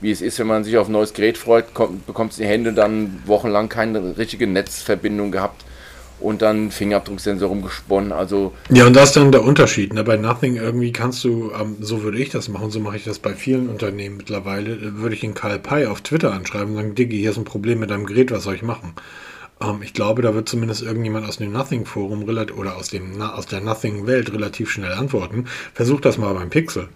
[0.00, 2.46] wie es ist, wenn man sich auf ein neues Gerät freut, kommt, bekommt es die
[2.46, 5.64] Hände dann wochenlang keine richtige Netzverbindung gehabt
[6.20, 8.12] und dann Fingerabdrucksensor rumgesponnen.
[8.12, 9.92] Also ja, und das ist dann der Unterschied.
[9.92, 10.04] Ne?
[10.04, 13.18] Bei Nothing irgendwie kannst du, ähm, so würde ich das machen, so mache ich das
[13.18, 17.18] bei vielen Unternehmen mittlerweile, würde ich den Karl Pei auf Twitter anschreiben und sagen, Diggi,
[17.18, 18.94] hier ist ein Problem mit deinem Gerät, was soll ich machen?
[19.60, 23.60] Ähm, ich glaube, da wird zumindest irgendjemand aus dem Nothing-Forum oder aus, dem, aus der
[23.60, 25.46] Nothing-Welt relativ schnell antworten.
[25.74, 26.88] Versuch das mal beim Pixel.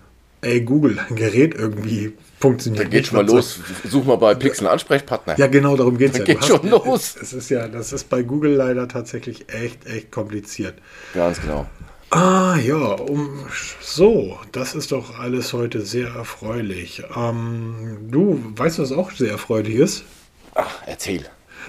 [0.45, 2.87] Ey, Google, ein Gerät irgendwie funktioniert.
[2.87, 3.61] Da geht schon mal los.
[3.85, 5.39] Such mal bei Pixel einen Ansprechpartner.
[5.39, 6.25] Ja, genau, darum geht es ja.
[6.25, 7.15] Geht hast, schon los.
[7.21, 10.75] Es ist ja, das ist bei Google leider tatsächlich echt, echt kompliziert.
[11.15, 11.67] Ganz genau.
[12.11, 13.47] Ah ja, um,
[13.81, 17.03] so, das ist doch alles heute sehr erfreulich.
[17.17, 20.05] Ähm, du weißt, was auch sehr erfreulich ist?
[20.55, 21.25] Ach, erzähl.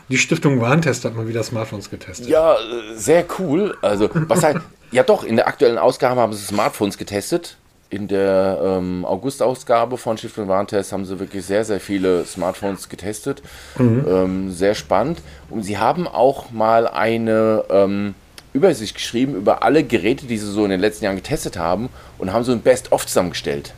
[0.09, 2.27] Die Stiftung Warntest hat mal wieder Smartphones getestet.
[2.27, 2.55] Ja,
[2.95, 3.77] sehr cool.
[3.81, 4.59] Also, was heißt,
[4.91, 7.57] ja doch, in der aktuellen Ausgabe haben sie Smartphones getestet.
[7.89, 13.43] In der ähm, August-Ausgabe von Stiftung Warntest haben sie wirklich sehr, sehr viele Smartphones getestet.
[13.77, 14.05] Mhm.
[14.07, 15.21] Ähm, sehr spannend.
[15.49, 18.15] Und sie haben auch mal eine ähm,
[18.53, 22.33] Übersicht geschrieben über alle Geräte, die sie so in den letzten Jahren getestet haben und
[22.33, 23.73] haben so ein Best-of zusammengestellt.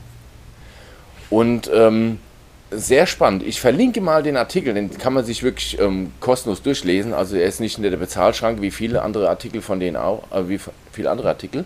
[1.29, 2.19] Und ähm,
[2.71, 3.43] sehr spannend.
[3.43, 7.13] Ich verlinke mal den Artikel, den kann man sich wirklich ähm, kostenlos durchlesen.
[7.13, 10.49] Also er ist nicht in der Bezahlschranke wie viele andere Artikel von denen auch, äh,
[10.49, 10.59] wie
[10.91, 11.65] viele andere Artikel.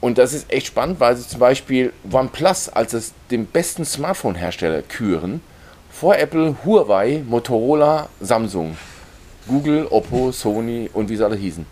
[0.00, 4.82] Und das ist echt spannend, weil sie zum Beispiel OnePlus als es den besten Smartphone-Hersteller
[4.82, 5.40] küren.
[5.90, 8.76] Vor Apple, Huawei, Motorola, Samsung,
[9.48, 11.66] Google, Oppo, Sony und wie sie alle hießen.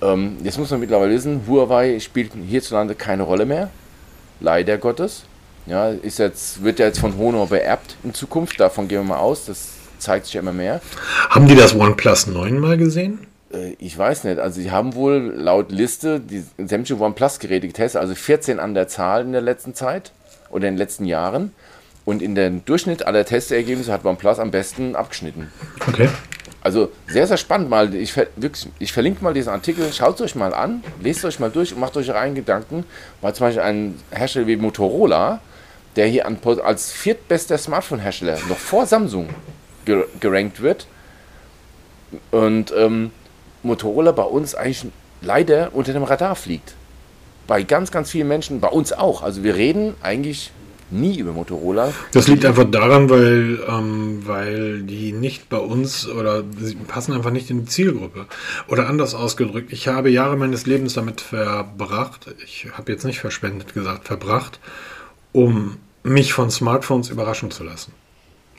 [0.00, 3.70] Ähm, jetzt muss man mittlerweile wissen, Huawei spielt hierzulande keine Rolle mehr.
[4.40, 5.24] Leider Gottes.
[5.68, 9.18] Ja, ist jetzt, wird ja jetzt von Honor beerbt in Zukunft, davon gehen wir mal
[9.18, 10.80] aus, das zeigt sich ja immer mehr.
[11.28, 13.26] Haben die das OnePlus 9 mal gesehen?
[13.52, 18.14] Äh, ich weiß nicht, also sie haben wohl laut Liste die sämtliche OnePlus-Geräte getestet, also
[18.14, 20.12] 14 an der Zahl in der letzten Zeit
[20.50, 21.52] oder in den letzten Jahren.
[22.06, 25.52] Und in den Durchschnitt aller Testergebnisse hat OnePlus am besten abgeschnitten.
[25.86, 26.08] Okay.
[26.62, 27.94] Also sehr, sehr spannend mal.
[27.94, 31.50] Ich, wirklich, ich verlinke mal diesen Artikel, schaut es euch mal an, lest euch mal
[31.50, 32.84] durch und macht euch rein Gedanken,
[33.20, 35.40] weil zum Beispiel ein Hersteller wie Motorola
[35.98, 39.28] der hier an, als viertbester Smartphone-Hersteller noch vor Samsung
[40.20, 40.86] gerankt wird.
[42.30, 43.10] Und ähm,
[43.64, 44.86] Motorola bei uns eigentlich
[45.20, 46.74] leider unter dem Radar fliegt.
[47.48, 49.22] Bei ganz, ganz vielen Menschen, bei uns auch.
[49.22, 50.52] Also wir reden eigentlich
[50.90, 51.92] nie über Motorola.
[52.12, 57.32] Das liegt einfach daran, weil, ähm, weil die nicht bei uns oder sie passen einfach
[57.32, 58.26] nicht in die Zielgruppe.
[58.68, 63.74] Oder anders ausgedrückt, ich habe Jahre meines Lebens damit verbracht, ich habe jetzt nicht verschwendet
[63.74, 64.60] gesagt, verbracht,
[65.32, 67.92] um mich von Smartphones überraschen zu lassen.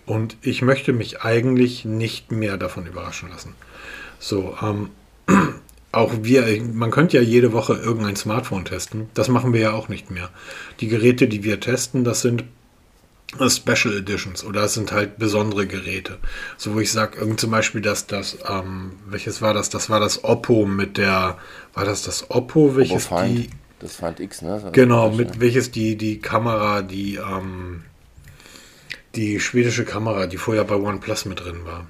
[0.05, 3.53] Und ich möchte mich eigentlich nicht mehr davon überraschen lassen.
[4.19, 4.89] So, ähm,
[5.91, 9.09] auch wir, man könnte ja jede Woche irgendein Smartphone testen.
[9.13, 10.29] Das machen wir ja auch nicht mehr.
[10.79, 12.43] Die Geräte, die wir testen, das sind
[13.47, 16.17] Special Editions oder es sind halt besondere Geräte.
[16.57, 19.69] So wo ich sage, zum Beispiel, dass das, ähm, welches war das?
[19.69, 21.37] Das war das Oppo mit der,
[21.75, 23.49] war das das Oppo, welches Oppo die,
[23.79, 24.69] das Find X, ne?
[24.71, 27.83] Genau, mit welches die, die Kamera, die, ähm,
[29.15, 31.87] die schwedische Kamera, die vorher bei OnePlus mit drin war.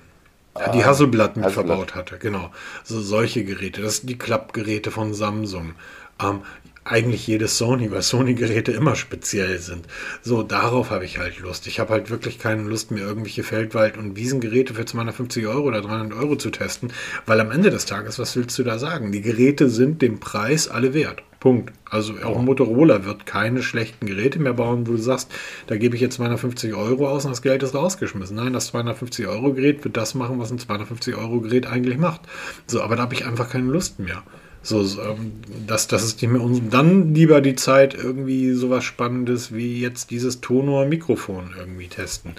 [0.53, 1.77] Ah, die Hasselblatt mit Hasselblatt.
[1.77, 2.51] verbaut hatte, genau.
[2.83, 3.81] So solche Geräte.
[3.81, 5.73] Das sind die Klappgeräte von Samsung.
[6.21, 6.41] Ähm,
[6.85, 9.85] eigentlich jedes Sony, weil Sony-Geräte immer speziell sind.
[10.21, 11.67] So, darauf habe ich halt Lust.
[11.67, 15.81] Ich habe halt wirklich keine Lust mehr, irgendwelche Feldwald- und Wiesengeräte für 250 Euro oder
[15.81, 16.91] 300 Euro zu testen,
[17.25, 19.11] weil am Ende des Tages, was willst du da sagen?
[19.11, 21.21] Die Geräte sind den Preis alle wert.
[21.39, 21.73] Punkt.
[21.89, 25.31] Also auch Motorola wird keine schlechten Geräte mehr bauen, wo du sagst,
[25.67, 28.35] da gebe ich jetzt 250 Euro aus und das Geld ist rausgeschmissen.
[28.35, 32.21] Nein, das 250 Euro Gerät wird das machen, was ein 250 Euro Gerät eigentlich macht.
[32.67, 34.23] So, aber da habe ich einfach keine Lust mehr.
[34.61, 35.31] So, ähm,
[35.67, 36.61] das, das ist nicht mehr uns.
[36.69, 42.33] Dann lieber die Zeit, irgendwie sowas Spannendes wie jetzt dieses Tonor-Mikrofon irgendwie testen.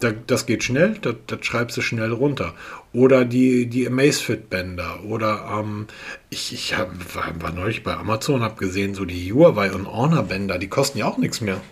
[0.00, 2.54] Da, das geht schnell, das, das schreibst du schnell runter.
[2.92, 5.04] Oder die, die Amazfit-Bänder.
[5.04, 5.88] Oder ähm,
[6.30, 10.58] ich, ich hab, war, war neulich bei Amazon, habe gesehen, so die Huawei und Honor-Bänder,
[10.58, 11.60] die kosten ja auch nichts mehr.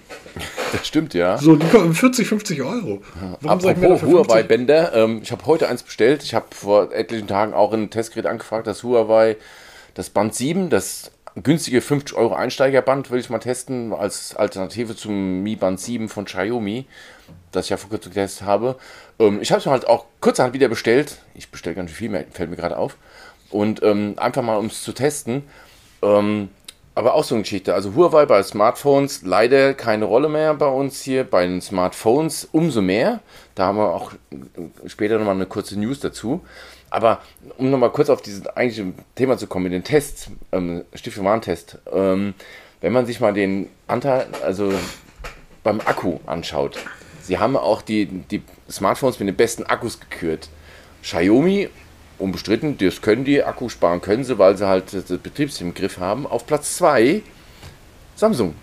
[0.73, 1.39] Das stimmt, ja.
[1.39, 3.03] So, die kosten 40, 50 Euro.
[3.41, 6.25] Warum Apropos Huawei-Bänder, ähm, ich habe heute eins bestellt.
[6.25, 9.37] Ich habe vor etlichen Tagen auch ein Testgerät angefragt, das Huawei
[9.97, 11.11] das Band 7, das
[11.43, 16.27] günstige 50 Euro Einsteigerband, will ich mal testen, als Alternative zum Mi Band 7 von
[16.27, 16.87] Xiaomi,
[17.53, 18.77] das ich ja vor kurzem getestet habe.
[19.19, 21.19] Ähm, ich habe es halt auch kurzerhand wieder bestellt.
[21.35, 22.97] Ich bestelle ganz viel mehr, fällt mir gerade auf.
[23.51, 25.45] Und ähm, einfach mal, um es zu testen.
[26.03, 26.49] Ähm,
[26.95, 27.75] aber auch so eine Geschichte.
[27.75, 31.25] Also Huawei bei Smartphones leider keine Rolle mehr bei uns hier.
[31.25, 33.21] Bei den Smartphones umso mehr.
[33.55, 34.13] Da haben wir auch
[34.87, 36.41] später nochmal eine kurze News dazu.
[36.89, 37.21] Aber
[37.59, 42.35] um nochmal kurz auf dieses eigentliche Thema zu kommen, mit den Tests, ähm, Stift-Warntest, ähm,
[42.81, 44.73] wenn man sich mal den Anteil, also
[45.63, 46.79] beim Akku anschaut,
[47.27, 50.49] sie haben auch die, die Smartphones mit den besten Akkus gekürt.
[51.03, 51.69] Xiaomi,
[52.19, 55.99] unbestritten, das können die, Akku sparen können sie, weil sie halt das Betriebssystem im Griff
[55.99, 56.27] haben.
[56.27, 57.23] Auf Platz 2
[58.15, 58.55] Samsung.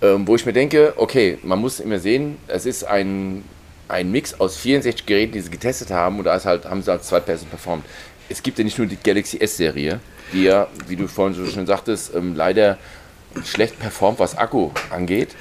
[0.00, 3.44] Ähm, wo ich mir denke, okay, man muss immer sehen, es ist ein
[3.88, 6.92] ein Mix aus 64 Geräten, die sie getestet haben, und da ist halt, haben sie
[6.92, 7.84] als Zweitperson performt.
[8.28, 10.00] Es gibt ja nicht nur die Galaxy S-Serie,
[10.32, 12.76] die ja, wie du vorhin so schön sagtest, ähm, leider
[13.44, 15.34] schlecht performt, was Akku angeht.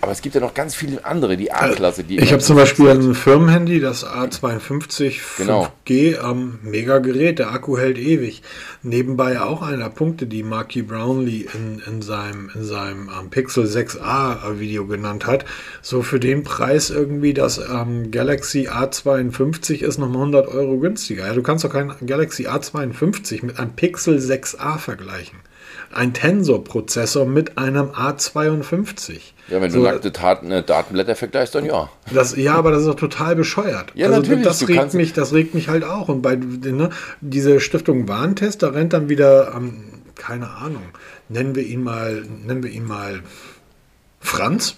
[0.00, 2.04] Aber es gibt ja noch ganz viele andere, die A-Klasse.
[2.04, 5.68] Die ich habe zum Beispiel ein Firmenhandy, das A52 genau.
[5.86, 8.42] 5G, ähm, mega Gerät, der Akku hält ewig.
[8.82, 14.58] Nebenbei auch einer Punkte, die Marky Brownlee in, in seinem, in seinem ähm, Pixel 6a
[14.58, 15.44] Video genannt hat.
[15.82, 21.26] So für den Preis irgendwie, das ähm, Galaxy A52 ist nochmal 100 Euro günstiger.
[21.26, 25.38] Ja, du kannst doch kein Galaxy A52 mit einem Pixel 6a vergleichen
[25.92, 29.20] ein Tensor-Prozessor mit einem A52.
[29.48, 31.90] Ja, wenn so, du nackte Daten, äh, Datenblätter vergleichst, dann ja.
[32.12, 33.92] Das, ja, aber das ist doch total bescheuert.
[33.94, 34.44] Ja, also natürlich.
[34.44, 36.08] Das regt, mich, das regt mich halt auch.
[36.08, 40.82] Und bei ne, diese Stiftung Warntest, da rennt dann wieder, ähm, keine Ahnung,
[41.28, 43.22] nennen wir ihn mal, nennen wir ihn mal
[44.20, 44.76] Franz.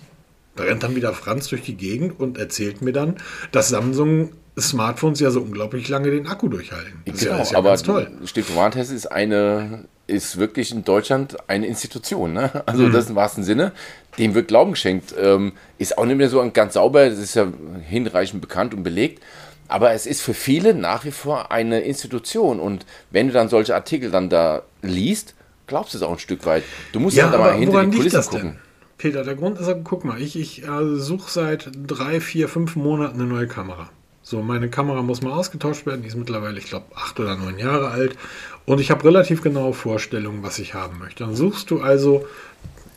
[0.57, 3.17] Da rennt dann wieder Franz durch die Gegend und erzählt mir dann,
[3.53, 7.03] dass Samsung Smartphones ja so unglaublich lange den Akku durchhalten.
[7.07, 8.11] Das genau, ist ja, ist ja aber toll.
[8.27, 12.33] Stiftung Warntest ist eine ist wirklich in Deutschland eine Institution.
[12.33, 12.63] Ne?
[12.67, 12.93] Also mhm.
[12.93, 13.73] das im wahrsten Sinne.
[14.19, 15.15] Dem wird Glauben geschenkt.
[15.19, 17.47] Ähm, ist auch nicht mehr so ganz sauber, das ist ja
[17.89, 19.23] hinreichend bekannt und belegt.
[19.69, 22.61] Aber es ist für viele nach wie vor eine Institution.
[22.61, 25.35] Und wenn du dann solche Artikel dann da liest,
[25.67, 26.65] glaubst du es auch ein Stück weit.
[26.93, 28.41] Du musst ja, halt mal hinter die Kulissen gucken.
[28.43, 28.59] Denn?
[28.99, 33.19] Peter, der Grund ist, guck mal, ich, ich äh, suche seit drei, vier, fünf Monaten
[33.19, 33.89] eine neue Kamera.
[34.23, 36.03] So, meine Kamera muss mal ausgetauscht werden.
[36.03, 38.17] Die ist mittlerweile, ich glaube, acht oder neun Jahre alt.
[38.65, 41.25] Und ich habe relativ genaue Vorstellungen, was ich haben möchte.
[41.25, 42.27] Dann suchst du also,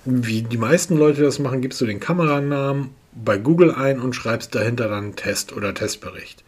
[0.06, 4.54] wie die meisten Leute das machen, gibst du den Kameranamen bei Google ein und schreibst
[4.54, 6.44] dahinter dann Test oder Testbericht.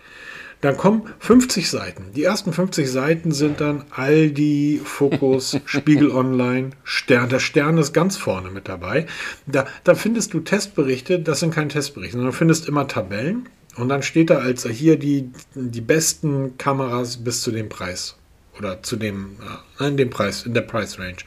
[0.62, 2.12] Dann kommen 50 Seiten.
[2.16, 7.30] Die ersten 50 Seiten sind dann Aldi, Fokus, Spiegel Online, Stern.
[7.30, 9.06] Der Stern ist ganz vorne mit dabei.
[9.46, 13.48] Da, da findest du Testberichte, das sind keine Testberichte, sondern du findest immer Tabellen.
[13.78, 18.18] Und dann steht da als hier die, die besten Kameras bis zu dem Preis
[18.58, 19.38] oder zu dem,
[19.80, 21.18] äh, in dem Preis, in der Price Range.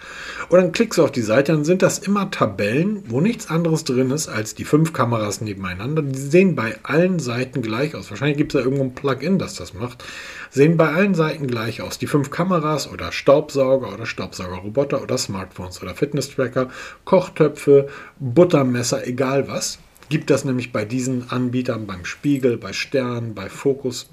[0.49, 3.85] Und dann klickst du auf die Seite, dann sind das immer Tabellen, wo nichts anderes
[3.85, 6.03] drin ist als die fünf Kameras nebeneinander.
[6.03, 8.11] Die sehen bei allen Seiten gleich aus.
[8.11, 10.05] Wahrscheinlich gibt es da irgendwo ein Plugin, das das macht.
[10.51, 11.99] Sehen bei allen Seiten gleich aus.
[11.99, 16.71] Die fünf Kameras oder Staubsauger oder Staubsaugerroboter oder Smartphones oder Fitness-Tracker,
[17.05, 17.89] Kochtöpfe,
[18.19, 19.79] Buttermesser, egal was.
[20.11, 24.11] Gibt das nämlich bei diesen Anbietern beim Spiegel, bei Stern, bei Focus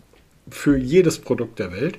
[0.48, 1.98] für jedes Produkt der Welt.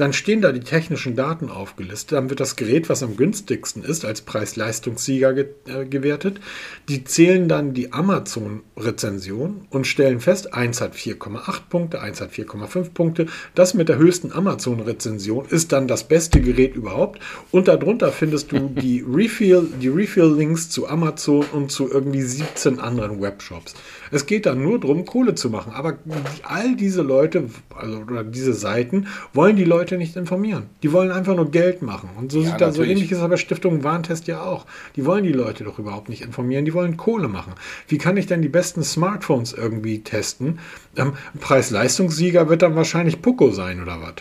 [0.00, 2.12] Dann stehen da die technischen Daten aufgelistet.
[2.12, 6.40] Dann wird das Gerät, was am günstigsten ist, als Preis-Leistungssieger ge äh, gewertet.
[6.88, 12.94] Die zählen dann die Amazon-Rezension und stellen fest, eins hat 4,8 Punkte, eins hat 4,5
[12.94, 13.26] Punkte.
[13.54, 17.20] Das mit der höchsten Amazon-Rezension ist dann das beste Gerät überhaupt.
[17.50, 23.20] Und darunter findest du die Refill, die Refill-Links zu Amazon und zu irgendwie 17 anderen
[23.20, 23.74] Webshops.
[24.10, 25.72] Es geht dann nur darum, Kohle zu machen.
[25.72, 25.98] Aber
[26.42, 30.64] all diese Leute, also oder diese Seiten, wollen die Leute nicht informieren.
[30.82, 32.10] Die wollen einfach nur Geld machen.
[32.18, 32.90] Und so Ja, sieht da so natürlich.
[32.98, 34.66] ähnlich ist aber Stiftung Warntest ja auch.
[34.96, 36.64] Die wollen die Leute doch überhaupt nicht informieren.
[36.64, 37.52] Die wollen Kohle machen.
[37.88, 40.58] Wie kann ich denn die besten Smartphones irgendwie testen?
[40.96, 44.14] Ähm, Preis-Leistungssieger wird dann wahrscheinlich Poco sein oder was?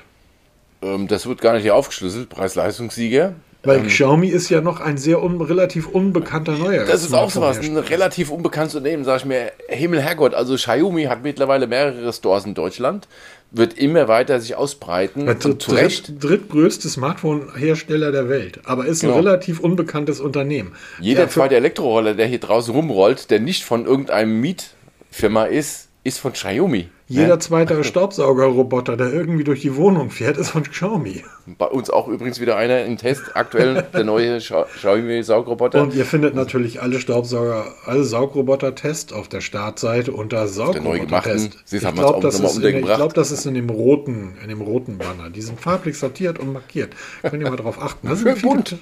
[0.82, 3.34] Ähm, das wird gar nicht hier aufgeschlüsselt, Preis-Leistungssieger.
[3.64, 6.86] Weil Xiaomi ist ja noch ein sehr un relativ unbekannter neuer.
[6.86, 11.04] Das ist auch sowas, ein relativ unbekanntes Unternehmen, sag ich mir, Himmel, Herrgott, also Xiaomi
[11.04, 13.10] hat mittlerweile mehrere Stores in Deutschland,
[13.52, 16.08] wird immer weiter sich ausbreiten, Der und zu Recht.
[16.08, 19.20] dritt, drittgrößte Smartphone-Hersteller der Welt, aber ist ein Genau.
[19.20, 20.74] relativ unbekanntes Unternehmen.
[21.02, 25.90] Jeder Ja, für- zweite Elektroroller, der hier draußen rumrollt, der nicht von irgendeinem Mietfirma ist,
[26.06, 26.88] ist von Xiaomi.
[27.12, 27.40] Jeder Ja?
[27.40, 27.84] zweite
[28.24, 31.24] Staubsaugerroboter, der irgendwie durch die Wohnung fährt, ist von Xiaomi.
[31.58, 35.82] Bei uns auch übrigens wieder einer im Test, aktuell der neue Xia- Xiaomi-Saugroboter.
[35.82, 41.58] Und ihr findet natürlich alle Staubsauger, alle Saugroboter-Tests auf der Startseite unter Saugroboter-Test.
[41.72, 45.30] Ich glaube, das, glaub, das ist in dem roten, in dem roten Banner.
[45.30, 46.94] Die sind farblich sortiert und markiert.
[47.24, 48.08] Könnt ihr mal drauf achten.
[48.08, 48.78] Das Schön bunt.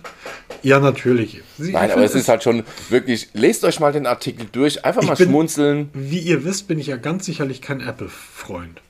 [0.63, 1.41] Ja, natürlich.
[1.57, 5.03] Sie, Nein, aber es ist halt schon wirklich, lest euch mal den Artikel durch, einfach
[5.03, 5.89] mal bin- schmunzeln.
[5.93, 7.79] Wie ihr wisst, bin ich ja ganz sicherlich kein
[8.17, 8.81] Apple-Freund.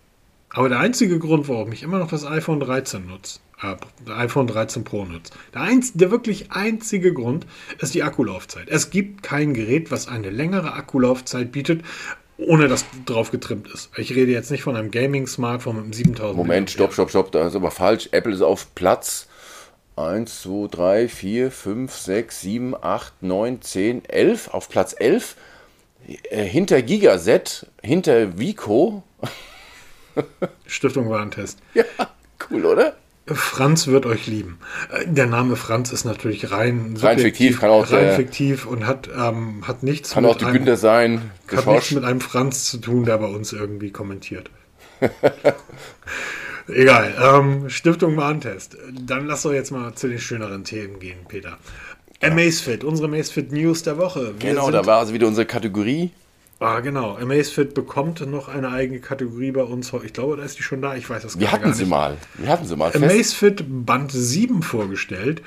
[0.50, 4.84] Aber der einzige Grund, warum ich immer noch das iPhone 13 nutze, äh, iPhone 13
[4.84, 7.46] Pro nutze, der, einz der wirklich einzige Grund
[7.80, 8.68] ist die Akkulaufzeit.
[8.70, 11.84] Es gibt kein Gerät, was eine längere Akkulaufzeit bietet,
[12.38, 13.90] ohne dass drauf getrimmt ist.
[13.98, 17.48] Ich rede jetzt nicht von einem Gaming-Smartphone mit einem 7000 Moment, stopp, stopp, stopp, das
[17.48, 18.10] ist aber falsch.
[18.12, 19.28] Apple ist auf Platz
[19.96, 24.48] 1, 2, 3, 4, 5, 6, 7, 8, 9, 10, 11.
[24.50, 25.36] Auf Platz 11.
[26.30, 29.04] Äh, hinter Gigaset, hinter Vico.
[30.66, 31.60] Stiftung Warentest.
[31.74, 31.84] Ja,
[32.50, 32.96] cool, oder?
[33.28, 34.58] Franz wird euch lieben.
[34.92, 39.10] Äh, Der Name Franz ist natürlich rein, Rein fiktiv, kann auch rein fiktiv und hat,
[39.16, 41.32] ähm, hat nichts Kann auch die einem- Günther sein.
[41.54, 44.50] Hat nichts mit einem Franz zu tun, der bei uns irgendwie kommentiert.
[46.70, 47.14] Egal.
[47.22, 48.78] Ähm, Stiftung Warntest.
[48.92, 51.58] Dann lass doch jetzt mal zu den schöneren Themen gehen, Peter.
[52.22, 54.34] Amazfit, unsere Amazfit News der Woche.
[54.40, 56.12] Wir Genau, da war also wieder unsere Kategorie.
[56.60, 57.16] Ah, genau.
[57.18, 59.94] Amazfit bekommt noch eine eigene Kategorie bei uns.
[60.04, 60.96] Ich glaube, da ist die schon da.
[60.96, 61.90] Ich weiß das Wir gerade hatten gar sie nicht.
[61.92, 62.18] mal.
[62.36, 63.04] Wir hatten sie mal fest.
[63.04, 65.44] Amazfit Band 7 vorgestellt.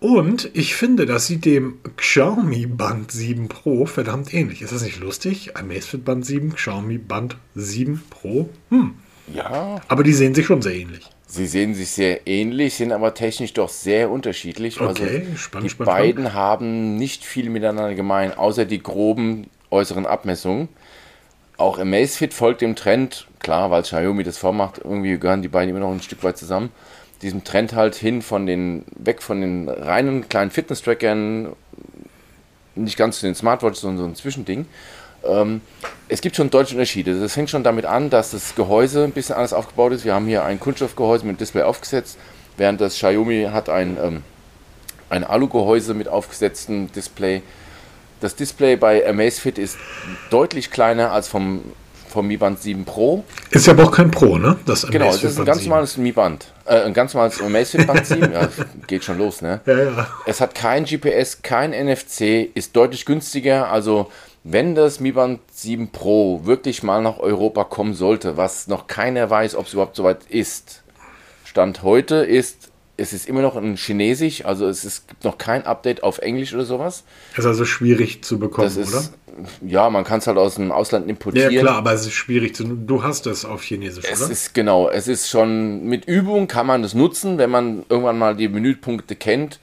[0.00, 4.62] Und ich finde, das sieht dem Xiaomi Band 7 Pro verdammt ähnlich.
[4.62, 5.56] Ist das nicht lustig?
[5.56, 8.48] Amazfit Band 7, Xiaomi Band 7 Pro.
[8.70, 8.94] Hm.
[9.32, 11.08] Ja, Aber die sehen sich schon sehr ähnlich.
[11.30, 14.80] Sie sehen sich sehr ähnlich, sind aber technisch doch sehr unterschiedlich.
[14.80, 20.06] Okay, also spannend, die spannend, beiden haben nicht viel miteinander gemein, außer die groben äußeren
[20.06, 20.68] Abmessungen.
[21.56, 25.80] Auch Amazfit folgt dem Trend, klar, weil Xiaomi das vormacht, irgendwie gehören die beiden immer
[25.80, 26.70] noch ein Stück weit zusammen.
[27.22, 31.52] Diesem Trend halt hin von den, weg von den reinen kleinen Fitness-Trackern,
[32.74, 34.66] nicht ganz zu den Smartwatches, sondern so ein Zwischending.
[35.24, 35.60] Ähm,
[36.08, 37.18] es gibt schon deutliche Unterschiede.
[37.20, 40.04] Das fängt schon damit an, dass das Gehäuse ein bisschen anders aufgebaut ist.
[40.04, 42.18] Wir haben hier ein Kunststoffgehäuse mit Display aufgesetzt,
[42.56, 44.22] während das Xiaomi hat ein, ähm,
[45.08, 47.42] ein Alugehäuse mit aufgesetztem Display.
[48.20, 49.78] Das Display bei Amazfit ist
[50.30, 51.62] deutlich kleiner als vom,
[52.08, 53.24] vom Mi Band 7 Pro.
[53.50, 54.58] Ist ja aber auch kein Pro, ne?
[54.66, 55.70] Das Genau, es ist ein ganz 7.
[55.70, 56.52] normales Mi Band.
[56.66, 58.32] Äh, ein ganz normales Amazfit Band 7.
[58.32, 58.48] Ja,
[58.86, 59.60] geht schon los, ne?
[59.64, 60.08] Ja, ja.
[60.26, 63.70] Es hat kein GPS, kein NFC, ist deutlich günstiger.
[63.70, 64.10] Also,
[64.44, 69.28] wenn das Mi Band 7 Pro wirklich mal nach Europa kommen sollte, was noch keiner
[69.28, 70.82] weiß, ob es überhaupt soweit ist,
[71.44, 75.64] Stand heute ist, es ist immer noch in Chinesisch, also es ist, gibt noch kein
[75.66, 77.04] Update auf Englisch oder sowas.
[77.36, 79.04] Ist also schwierig zu bekommen, Das ist, oder?
[79.66, 81.50] ja, man kann es halt aus dem Ausland Ja, importieren.
[81.56, 82.64] klar, aber es ist schwierig zu.
[82.64, 84.30] Du hast es auf Chinesisch, Es oder?
[84.30, 88.36] ist genau, es ist schon mit Übung kann man das nutzen, wenn man irgendwann mal
[88.36, 89.60] die Menüpunkte kennt,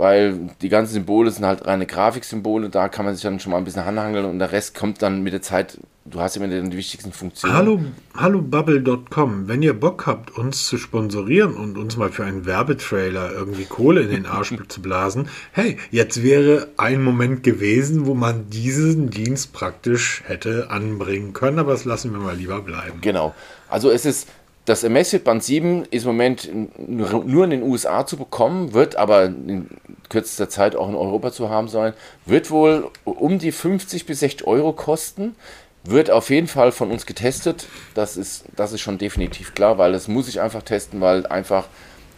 [0.00, 3.58] weil die ganzen Symbole sind halt reine Grafiksymbole, da kann man sich dann schon mal
[3.58, 6.76] ein bisschen anhangeln und der Rest kommt dann mit der Zeit du hast immer die
[6.76, 7.54] wichtigsten Funktionen.
[7.54, 7.80] Hallo,
[8.16, 13.30] hallo Bubble.com, wenn ihr Bock habt, uns zu sponsorieren und uns mal für einen Werbetrailer
[13.30, 18.48] irgendwie Kohle in den Arsch zu blasen, hey, jetzt wäre ein Moment gewesen, wo man
[18.48, 23.02] diesen Dienst praktisch hätte anbringen können, aber das lassen wir mal lieber bleiben.
[23.02, 23.34] Genau.
[23.68, 24.28] Also es ist
[24.70, 26.48] das Amazfit Band 7 ist im Moment
[26.78, 29.66] nur in den USA zu bekommen, wird aber in
[30.08, 31.92] kürzester Zeit auch in Europa zu haben sein.
[32.24, 35.34] Wird wohl um die 50 bis 60 Euro kosten.
[35.82, 37.66] Wird auf jeden Fall von uns getestet.
[37.94, 41.66] Das ist, das ist schon definitiv klar, weil das muss ich einfach testen, weil einfach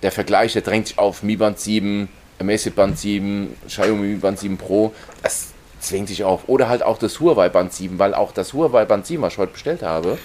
[0.02, 4.38] der Vergleich, der drängt sich auf Mi Band 7, Amazfit Band 7, Xiaomi Mi Band
[4.38, 4.92] 7 Pro.
[5.22, 6.48] Das zwängt sich auf.
[6.48, 9.38] Oder halt auch das Huawei Band 7, weil auch das Huawei Band 7, was ich
[9.38, 10.18] heute bestellt habe,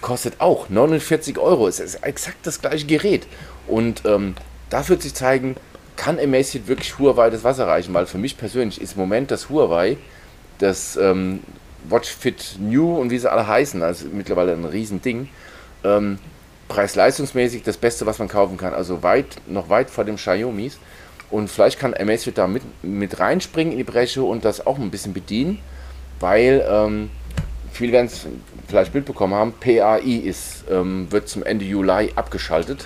[0.00, 1.68] kostet auch 49 Euro.
[1.68, 3.26] Es ist exakt das gleiche Gerät.
[3.66, 4.34] Und ähm,
[4.70, 5.56] da wird sich zeigen,
[5.96, 7.92] kann Amazfit wirklich Huawei das Wasser reichen?
[7.92, 9.96] Weil für mich persönlich ist im Moment das Huawei,
[10.58, 11.40] das ähm,
[11.88, 15.28] Watch Fit New und wie sie alle heißen, also mittlerweile ein Riesending,
[15.84, 16.18] ähm,
[16.68, 18.74] preis-leistungsmäßig das Beste, was man kaufen kann.
[18.74, 20.78] Also weit, noch weit vor dem Xiaomis.
[21.30, 24.90] Und vielleicht kann Amazfit da mit, mit reinspringen in die Breche und das auch ein
[24.90, 25.58] bisschen bedienen,
[26.20, 27.10] weil ähm,
[27.78, 28.26] viele werden es
[28.66, 32.84] vielleicht mitbekommen haben, PAI ist, ähm, wird zum Ende Juli abgeschaltet.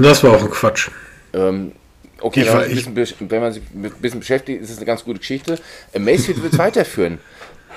[0.00, 0.90] Das war auch ein Quatsch.
[1.34, 1.72] Ähm,
[2.20, 5.18] okay, wenn man, bisschen, wenn man, sich ein bisschen beschäftigt, ist es eine ganz gute
[5.18, 5.58] Geschichte.
[5.94, 7.18] Amazfit wird es weiterführen.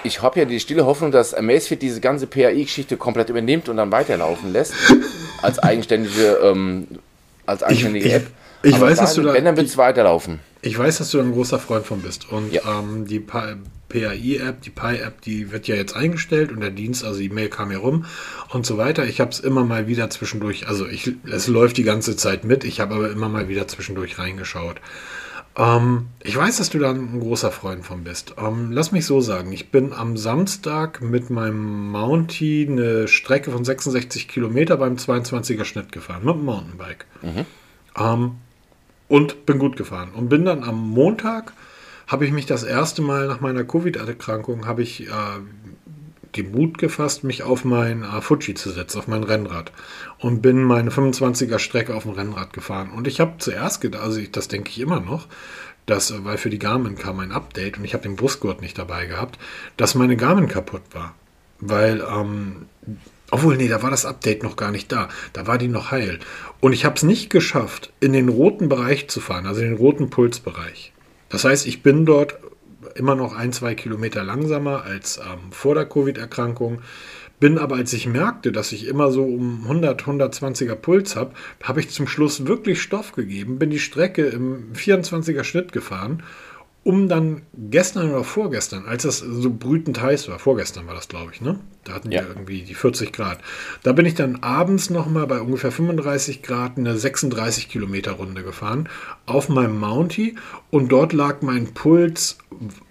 [0.04, 3.92] Ich habe ja die stille Hoffnung, dass Amazfit diese ganze PAI-Geschichte komplett übernimmt und dann
[3.92, 4.74] weiterlaufen lässt.
[5.42, 6.88] Als eigenständige, ähm,
[7.46, 8.28] als eigenständige ich, App.
[8.62, 9.34] Ich, ich weiß, dass du da.
[9.34, 10.40] Wenn, dann wird es weiterlaufen.
[10.62, 12.32] Ich weiß, dass du ein großer Freund von bist.
[12.32, 12.62] Und ja.
[12.80, 13.20] ähm, die
[13.90, 17.70] PAI-App, die Pi-App, die wird ja jetzt eingestellt und der Dienst, also die Mail kam
[17.70, 18.06] hier rum
[18.50, 19.06] und so weiter.
[19.06, 22.64] Ich habe es immer mal wieder zwischendurch, also ich, es läuft die ganze Zeit mit,
[22.64, 24.82] ich habe aber immer mal wieder zwischendurch reingeschaut.
[25.58, 28.36] Ähm, ich weiß, dass du da ein großer Freund von bist.
[28.38, 33.64] Ähm, lass mich so sagen, ich bin am Samstag mit meinem Mountie eine Strecke von
[33.64, 37.06] 66 Kilometer beim 22er Schnitt gefahren, mit dem Mountainbike.
[37.22, 37.46] Mhm.
[37.98, 38.32] Ähm,
[39.08, 40.10] und bin gut gefahren.
[40.14, 41.54] Und bin dann am Montag,
[42.08, 45.12] habe ich mich das erste Mal nach meiner Covid-Erkrankung, habe ich äh,
[46.36, 49.72] den Mut gefasst, mich auf mein äh, Fuji zu setzen, auf mein Rennrad.
[50.20, 52.92] Und bin meine 25er Strecke auf dem Rennrad gefahren.
[52.92, 55.28] Und ich habe zuerst gedacht, also ich, das denke ich immer noch,
[55.86, 58.78] dass, äh, weil für die Garmin kam ein Update und ich habe den Brustgurt nicht
[58.78, 59.40] dabei gehabt,
[59.78, 61.16] dass meine Garmin kaputt war.
[61.60, 62.66] Weil ähm,
[63.32, 65.10] obwohl, nee, da war das Update noch gar nicht da.
[65.34, 66.20] Da war die noch heil.
[66.60, 70.10] Und ich habe es nicht geschafft, in den roten Bereich zu fahren, also den roten
[70.10, 70.94] Pulsbereich.
[71.30, 72.38] Das heißt, ich bin dort
[72.96, 76.82] immer noch ein, zwei Kilometer langsamer als ähm, vor der Covid-Erkrankung.
[77.40, 81.82] Bin aber, als ich merkte, dass ich immer so um 100, 120er Puls habe, habe
[81.82, 86.24] ich zum Schluss wirklich Stoff gegeben, bin die Strecke im 24er Schnitt gefahren
[86.86, 91.32] um dann gestern oder vorgestern, als es so brütend heiß war, vorgestern war das, glaube
[91.34, 91.60] ich, ne?
[91.84, 92.22] Da hatten ja.
[92.22, 93.40] wir irgendwie die 40 Grad.
[93.82, 98.88] Da bin ich dann abends nochmal bei ungefähr 35 Grad eine 36 Kilometer Runde gefahren
[99.26, 100.36] auf meinem Mountie
[100.70, 102.38] und dort lag mein Puls,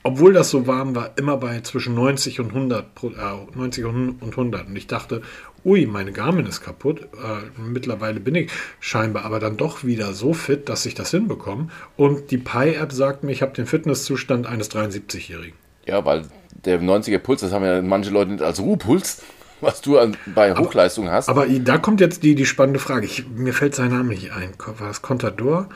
[0.03, 4.67] obwohl das so warm war, immer bei zwischen 90 und 100, äh, 90 und 100.
[4.67, 5.23] Und ich dachte,
[5.65, 7.03] ui, meine Garmin ist kaputt.
[7.03, 8.51] Äh, mittlerweile bin ich
[8.81, 11.69] scheinbar aber dann doch wieder so fit, dass ich das hinbekomme.
[11.97, 15.57] Und die Pi-App sagt mir, ich habe den Fitnesszustand eines 73-Jährigen.
[15.87, 16.25] Ja, weil
[16.65, 19.23] der 90er Puls, das haben ja manche Leute nicht als Ruhepuls,
[19.61, 21.29] was du an, bei Hochleistung aber, hast.
[21.29, 23.07] Aber da kommt jetzt die, die spannende Frage.
[23.07, 24.53] Ich, mir fällt sein Name nicht ein.
[24.79, 25.69] War es Contador?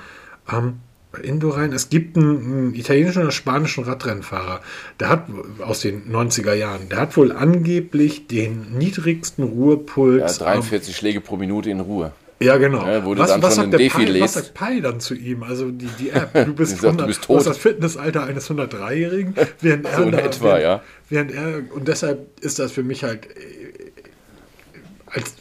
[0.50, 0.80] Ähm,
[1.22, 1.72] Indorein.
[1.72, 4.60] Es gibt einen, einen, italienischen oder spanischen Radrennfahrer,
[5.00, 5.24] der hat
[5.60, 10.38] aus den 90er Jahren, der hat wohl angeblich den niedrigsten Ruhepuls.
[10.38, 12.12] Ja, 43 Schläge pro Minute in Ruhe.
[12.40, 12.86] Ja, genau.
[12.86, 15.42] Ja, wo was, was, sagt Pi, was, sagt Pi, dann zu ihm?
[15.42, 17.40] Also die, die App, du bist, sagt, 100, du bist tot.
[17.40, 20.82] Du das Fitnessalter eines 103-Jährigen, während er so in etwa, während, ja.
[21.08, 23.90] während er, und deshalb ist das für mich halt äh,
[25.06, 25.34] als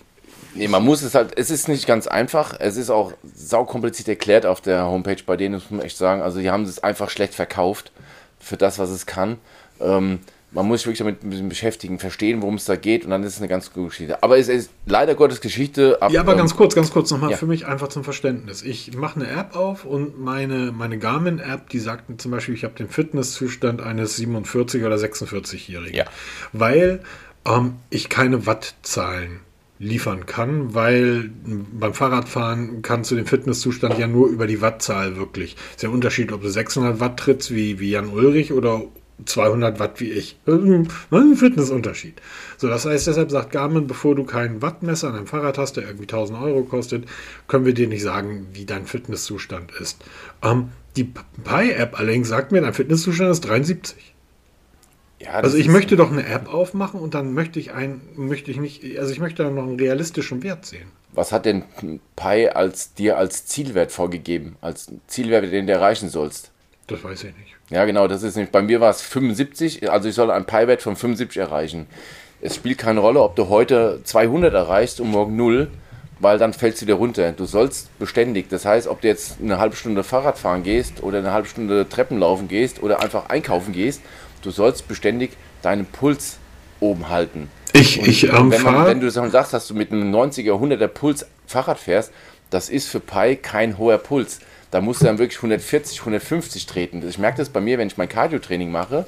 [0.58, 2.56] Nee, man muss es halt, es ist nicht ganz einfach.
[2.60, 6.22] Es ist auch saukompliziert erklärt auf der Homepage bei denen, muss man echt sagen.
[6.22, 7.92] Also, die haben es einfach schlecht verkauft
[8.40, 9.38] für das, was es kann.
[9.80, 10.20] Ähm,
[10.52, 13.22] man muss sich wirklich damit ein bisschen beschäftigen, verstehen, worum es da geht und dann
[13.24, 14.24] ist es eine ganz gute Geschichte.
[14.24, 16.02] Aber es ist leider Gottes Geschichte.
[16.02, 17.38] Ab, ja, aber ähm, ganz kurz, ganz kurz nochmal ja.
[17.38, 18.64] für mich einfach zum Verständnis.
[18.64, 22.64] Ich mache eine App auf und meine, meine Garmin-App, die sagt mir zum Beispiel, ich
[22.64, 25.96] habe den Fitnesszustand eines 47- oder 46-Jährigen.
[25.96, 26.06] Ja.
[26.54, 27.02] Weil
[27.46, 29.42] ähm, ich keine Wattzahlen
[29.80, 31.30] liefern kann, weil
[31.72, 35.56] beim Fahrradfahren kannst du den Fitnesszustand ja nur über die Wattzahl wirklich.
[35.76, 38.84] Ist ja ein Unterschied, ob du 600 Watt trittst wie, wie Jan Ulrich oder
[39.26, 40.38] 200 Watt wie ich.
[40.46, 42.22] Ein Fitnessunterschied.
[42.58, 45.84] So, das heißt, deshalb sagt Garmin, bevor du keinen Wattmesser an einem Fahrrad hast, der
[45.84, 47.06] irgendwie 1000 Euro kostet,
[47.48, 50.04] können wir dir nicht sagen, wie dein Fitnesszustand ist.
[50.44, 54.16] Ähm, die Pi-App allerdings sagt mir, dein Fitnesszustand ist 73.
[55.20, 58.58] Ja, also ich möchte doch eine App aufmachen und dann möchte ich ein, möchte ich
[58.58, 60.92] nicht, also ich möchte dann noch einen realistischen Wert sehen.
[61.14, 61.64] Was hat denn
[62.16, 66.52] Pi als dir als Zielwert vorgegeben, als Zielwert, den du erreichen sollst?
[66.86, 67.56] Das weiß ich nicht.
[67.70, 68.52] Ja, genau, das ist nicht.
[68.52, 71.88] Bei mir war es 75, also ich soll einen Pi-Wert von 75 erreichen.
[72.40, 75.70] Es spielt keine Rolle, ob du heute 200 erreichst und morgen 0,
[76.20, 77.32] weil dann fällst du wieder runter.
[77.32, 81.18] Du sollst beständig, das heißt, ob du jetzt eine halbe Stunde Fahrrad fahren gehst oder
[81.18, 84.02] eine halbe Stunde Treppen laufen gehst oder einfach einkaufen gehst,
[84.42, 85.32] du sollst beständig
[85.62, 86.38] deinen Puls
[86.80, 87.50] oben halten.
[87.74, 90.88] Ich, und ich ähm, wenn, man, wenn du sagst, dass du mit einem 90er, 100er
[90.88, 92.12] Puls Fahrrad fährst,
[92.50, 94.40] das ist für Pi kein hoher Puls.
[94.72, 97.08] Da musst du dann wirklich 140, 150 treten.
[97.08, 99.06] Ich merke das bei mir, wenn ich mein Cardio-Training mache.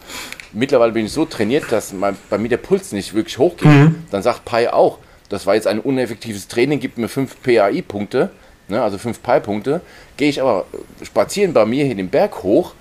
[0.54, 3.68] Mittlerweile bin ich so trainiert, dass mein, bei mir der Puls nicht wirklich hochgeht.
[3.68, 4.04] Mhm.
[4.10, 8.32] Dann sagt Pi auch, das war jetzt ein uneffektives Training, gibt mir 5 PAI-Punkte,
[8.68, 9.82] ne, also 5 Pi-Punkte.
[10.18, 10.66] Gehe ich aber
[11.04, 12.74] spazieren bei mir hier den Berg hoch,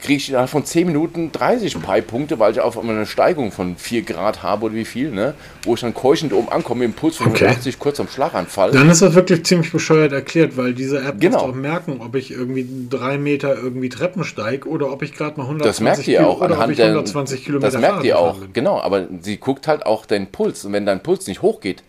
[0.00, 3.76] kriege ich innerhalb von 10 Minuten 30 Pi-Punkte, weil ich auf einmal eine Steigung von
[3.76, 5.34] 4 Grad habe oder wie viel, ne?
[5.64, 7.44] wo ich dann keuchend oben ankomme, im Puls von okay.
[7.44, 8.72] 180 kurz am Schlaganfall.
[8.72, 11.38] Dann ist das wirklich ziemlich bescheuert erklärt, weil diese App genau.
[11.38, 15.44] auch merken, ob ich irgendwie 3 Meter irgendwie Treppen steige oder ob ich gerade mal
[15.44, 19.06] 120 Das merkt ihr auch anhand der, 120 Kilometer Das merkt ihr auch, genau, aber
[19.20, 21.82] sie guckt halt auch deinen Puls und wenn dein Puls nicht hochgeht,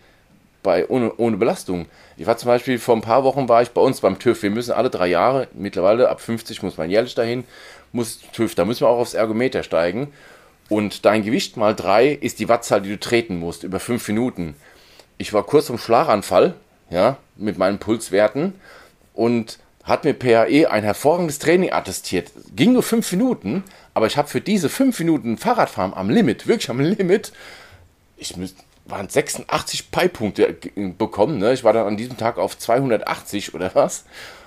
[0.62, 1.86] bei, ohne, ohne Belastung.
[2.16, 4.42] Ich war zum Beispiel vor ein paar Wochen war ich bei uns beim TÜV.
[4.42, 7.44] Wir müssen alle drei Jahre, mittlerweile ab 50 muss man jährlich dahin,
[7.92, 10.12] muss TÜV, da müssen wir auch aufs Ergometer steigen.
[10.68, 14.54] Und dein Gewicht mal drei ist die Wattzahl, die du treten musst, über fünf Minuten.
[15.18, 16.54] Ich war kurz vom Schlaganfall,
[16.90, 18.54] ja, mit meinen Pulswerten
[19.14, 22.30] und hat mir PAE ein hervorragendes Training attestiert.
[22.54, 23.64] Ging nur fünf Minuten,
[23.94, 27.32] aber ich habe für diese fünf Minuten Fahrradfahren am Limit, wirklich am Limit,
[28.16, 30.56] ich müsste waren 86 Pi-Punkte
[30.98, 31.38] bekommen.
[31.38, 31.52] Ne?
[31.52, 34.04] Ich war dann an diesem Tag auf 280 oder was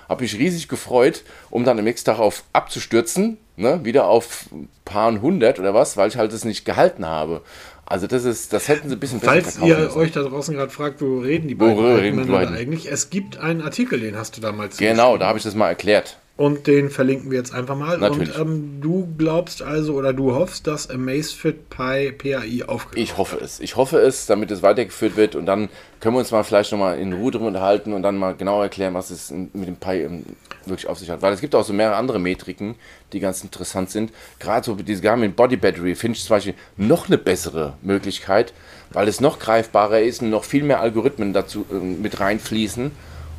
[0.08, 4.68] habe mich riesig gefreut, um dann am nächsten Tag auf abzustürzen, ne, wieder auf ein
[4.84, 7.42] paar hundert oder was, weil ich halt das nicht gehalten habe.
[7.88, 9.96] Also das ist, das hätten sie ein bisschen besser Falls ihr müssen.
[9.98, 12.90] euch da draußen gerade fragt, wo reden die beiden reden eigentlich?
[12.90, 16.18] Es gibt einen Artikel, den hast du damals Genau, da habe ich das mal erklärt.
[16.36, 17.96] Und den verlinken wir jetzt einfach mal.
[17.96, 18.38] Natürlich.
[18.38, 23.02] Und ähm, du glaubst also oder du hoffst, dass Amazfit Pi PAI aufgeht.
[23.02, 23.58] Ich hoffe es.
[23.60, 25.70] Ich hoffe es, damit es weitergeführt wird und dann
[26.00, 28.92] können wir uns mal vielleicht nochmal in Ruhe drüber unterhalten und dann mal genau erklären,
[28.92, 30.24] was es mit dem Pi ähm,
[30.66, 31.22] wirklich auf sich hat.
[31.22, 32.74] Weil es gibt auch so mehrere andere Metriken,
[33.14, 34.12] die ganz interessant sind.
[34.38, 38.52] Gerade so diese Garmin Body Battery finde ich zum Beispiel noch eine bessere Möglichkeit,
[38.90, 42.90] weil es noch greifbarer ist und noch viel mehr Algorithmen dazu äh, mit reinfließen,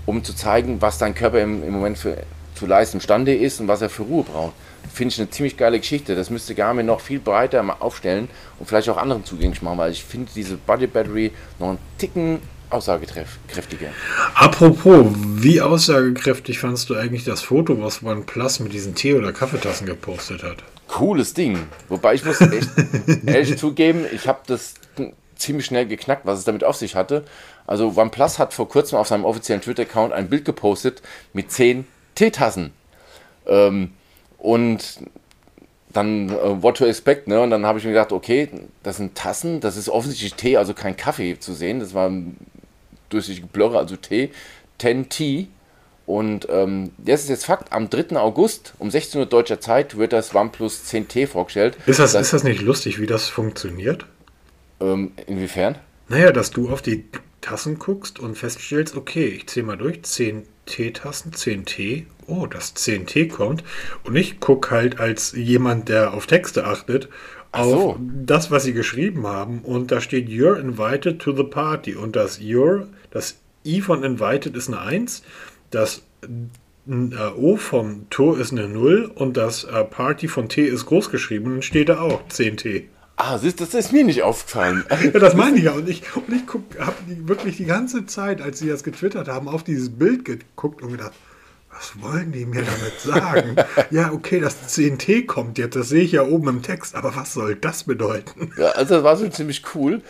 [0.08, 2.18] um zu zeigen, was dein Körper im, im Moment für
[2.58, 4.54] zu leisten imstande ist und was er für Ruhe braucht.
[4.94, 6.16] Finde ich eine ziemlich geile Geschichte.
[6.16, 8.30] Das müsste Garmin noch viel breiter aufstellen
[8.60, 12.40] und vielleicht auch anderen zugänglich machen, weil ich finde diese Body Battery noch einen Ticken
[12.70, 13.90] aussagekräftiger.
[14.36, 19.86] Apropos, wie aussagekräftig fandest du eigentlich das Foto, was OnePlus mit diesen Tee- oder Kaffeetassen
[19.86, 20.58] gepostet hat?
[20.88, 21.58] Cooles Ding.
[21.90, 22.70] Wobei ich muss echt
[23.26, 24.76] ehrlich zugeben, ich habe das
[25.36, 27.24] ziemlich schnell geknackt, was es damit auf sich hatte.
[27.68, 31.02] Also OnePlus hat vor kurzem auf seinem offiziellen Twitter-Account ein Bild gepostet
[31.34, 31.86] mit zehn
[32.18, 32.74] Teetassen.
[33.46, 33.92] Ähm,
[34.38, 35.00] und
[35.94, 37.40] dann äh, what to expect, ne?
[37.42, 38.50] Und dann habe ich mir gedacht, okay,
[38.84, 41.80] das sind Tassen, das ist offensichtlich Tee, also kein Kaffee zu sehen.
[41.80, 42.12] Das war
[43.10, 44.32] durchsichtige Blöre, also Tee.
[44.80, 45.48] 10 Tea.
[46.06, 48.16] Und ähm, das ist jetzt Fakt, am 3.
[48.18, 51.78] August um 16 Uhr deutscher Zeit wird das OnePlus 10T vorgestellt.
[51.86, 54.06] Ist das, das, ist das nicht lustig, wie das funktioniert?
[54.80, 55.76] Ähm, inwiefern?
[56.08, 57.04] Naja, dass du auf die
[57.42, 62.08] Tassen guckst und feststellst, okay, ich zähle mal durch, 10 Teetassen, 10 Tee.
[62.28, 63.64] Oh, das 10 Tee kommt.
[64.04, 67.10] Und ich gucke halt als jemand, der auf Texte achtet,
[67.52, 68.00] auf so.
[68.26, 69.60] das, was sie geschrieben haben.
[69.60, 71.96] Und da steht You're invited to the party.
[71.96, 75.24] Und das You're, das I von invited ist eine 1.
[75.72, 79.12] Das äh, O vom To ist eine 0.
[79.16, 81.46] Und das äh, Party von T ist groß geschrieben.
[81.46, 82.90] Und dann steht da auch 10 Tee.
[83.20, 84.86] Ah, das, das ist mir nicht aufgefallen.
[85.04, 85.72] ja, das meine ich ja.
[85.72, 86.44] Und ich, und ich
[86.80, 90.92] habe wirklich die ganze Zeit, als sie das getwittert haben, auf dieses Bild geguckt und
[90.92, 91.14] gedacht,
[91.78, 93.56] was wollen die mir damit sagen?
[93.92, 97.34] ja, okay, das CNT kommt jetzt, das sehe ich ja oben im Text, aber was
[97.34, 98.52] soll das bedeuten?
[98.58, 100.02] Ja, also das war schon ziemlich cool.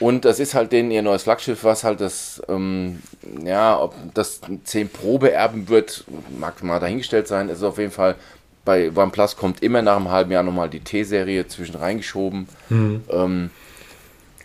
[0.00, 3.02] Und das ist halt denen ihr neues Flaggschiff, was halt das, ähm,
[3.42, 6.04] ja, ob das 10 Pro beerben wird,
[6.38, 7.48] mag mal dahingestellt sein.
[7.48, 8.16] Es ist auf jeden Fall
[8.64, 12.48] bei OnePlus kommt immer nach einem halben Jahr nochmal die T-Serie zwischen reingeschoben.
[12.68, 13.04] Mhm.
[13.10, 13.50] Ähm,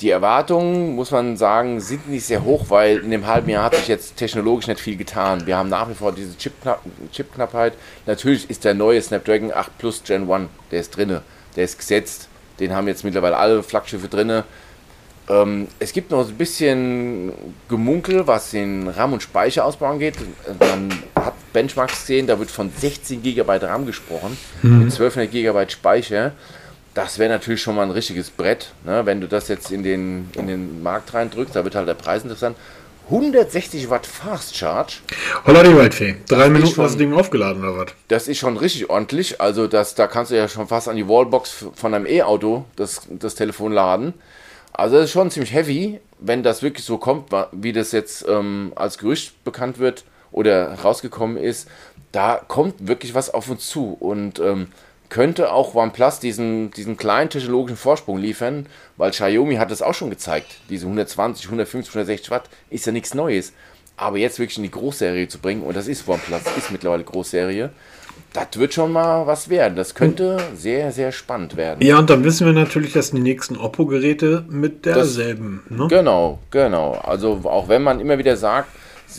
[0.02, 3.76] die Erwartungen, muss man sagen, sind nicht sehr hoch, weil in dem halben Jahr hat
[3.76, 5.46] sich jetzt technologisch nicht viel getan.
[5.46, 7.74] Wir haben nach wie vor diese Chipknappheit.
[8.06, 11.22] Natürlich ist der neue Snapdragon 8 Plus Gen 1, der ist drinne,
[11.56, 12.30] der ist gesetzt.
[12.62, 14.46] Den haben jetzt mittlerweile alle Flaggschiffe drinne.
[15.30, 17.32] Ähm, es gibt noch ein bisschen
[17.70, 20.16] Gemunkel, was den RAM- und Speicherausbau angeht.
[20.60, 24.80] Man hat Benchmarks gesehen, da wird von 16 GB RAM gesprochen, mhm.
[24.80, 26.34] mit 1200 GB Speicher.
[26.96, 29.06] das wäre natürlich schon mal ein richtiges Brett, ne?
[29.06, 32.24] wenn du das jetzt in den, in den Markt reindrückst, da wird halt der Preis
[32.24, 32.58] interessant.
[33.10, 34.98] 160 Watt Fast Charge.
[35.46, 36.18] Holla die Waldfee.
[36.28, 37.88] Drei Minuten schon, das Ding aufgeladen oder was?
[38.08, 39.42] Das ist schon richtig ordentlich.
[39.42, 43.02] Also das, da kannst du ja schon fast an die Wallbox von einem E-Auto das,
[43.10, 44.14] das Telefon laden.
[44.80, 48.72] Also das ist schon ziemlich heavy, wenn das wirklich so kommt, wie das jetzt ähm,
[48.76, 51.68] als Gerücht bekannt wird oder rausgekommen ist.
[52.14, 53.98] Da kommt wirklich was auf uns zu.
[54.00, 54.68] Und ähm,
[55.10, 60.12] könnte auch OnePlus diesen, diesen kleinen technologischen Vorsprung liefern, weil Xiaomi hat es auch schon
[60.12, 60.62] gezeigt.
[60.70, 63.52] Diese 120, 150, 160 Watt ist ja nichts Neues.
[63.98, 67.72] Aber jetzt wirklich in die Großserie zu bringen, und das ist OnePlus, ist mittlerweile Großserie,
[68.34, 69.76] das wird schon mal was werden.
[69.76, 71.82] Das könnte sehr, sehr spannend werden.
[71.82, 75.64] Ja, und dann wissen wir natürlich, dass die nächsten Oppo-Geräte mit derselben.
[75.70, 75.88] Das, ne?
[75.88, 76.94] Genau, genau.
[76.94, 78.70] Also auch wenn man immer wieder sagt,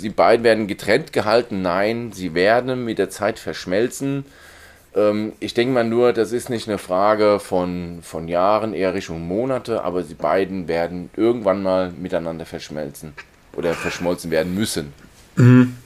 [0.02, 4.24] die beiden werden getrennt gehalten, nein, sie werden mit der Zeit verschmelzen.
[4.94, 9.26] Ähm, ich denke mal nur, das ist nicht eine Frage von, von Jahren, eher Richtung
[9.26, 13.14] Monate, aber sie beiden werden irgendwann mal miteinander verschmelzen
[13.56, 14.92] oder verschmolzen werden müssen.
[15.36, 15.76] Mhm.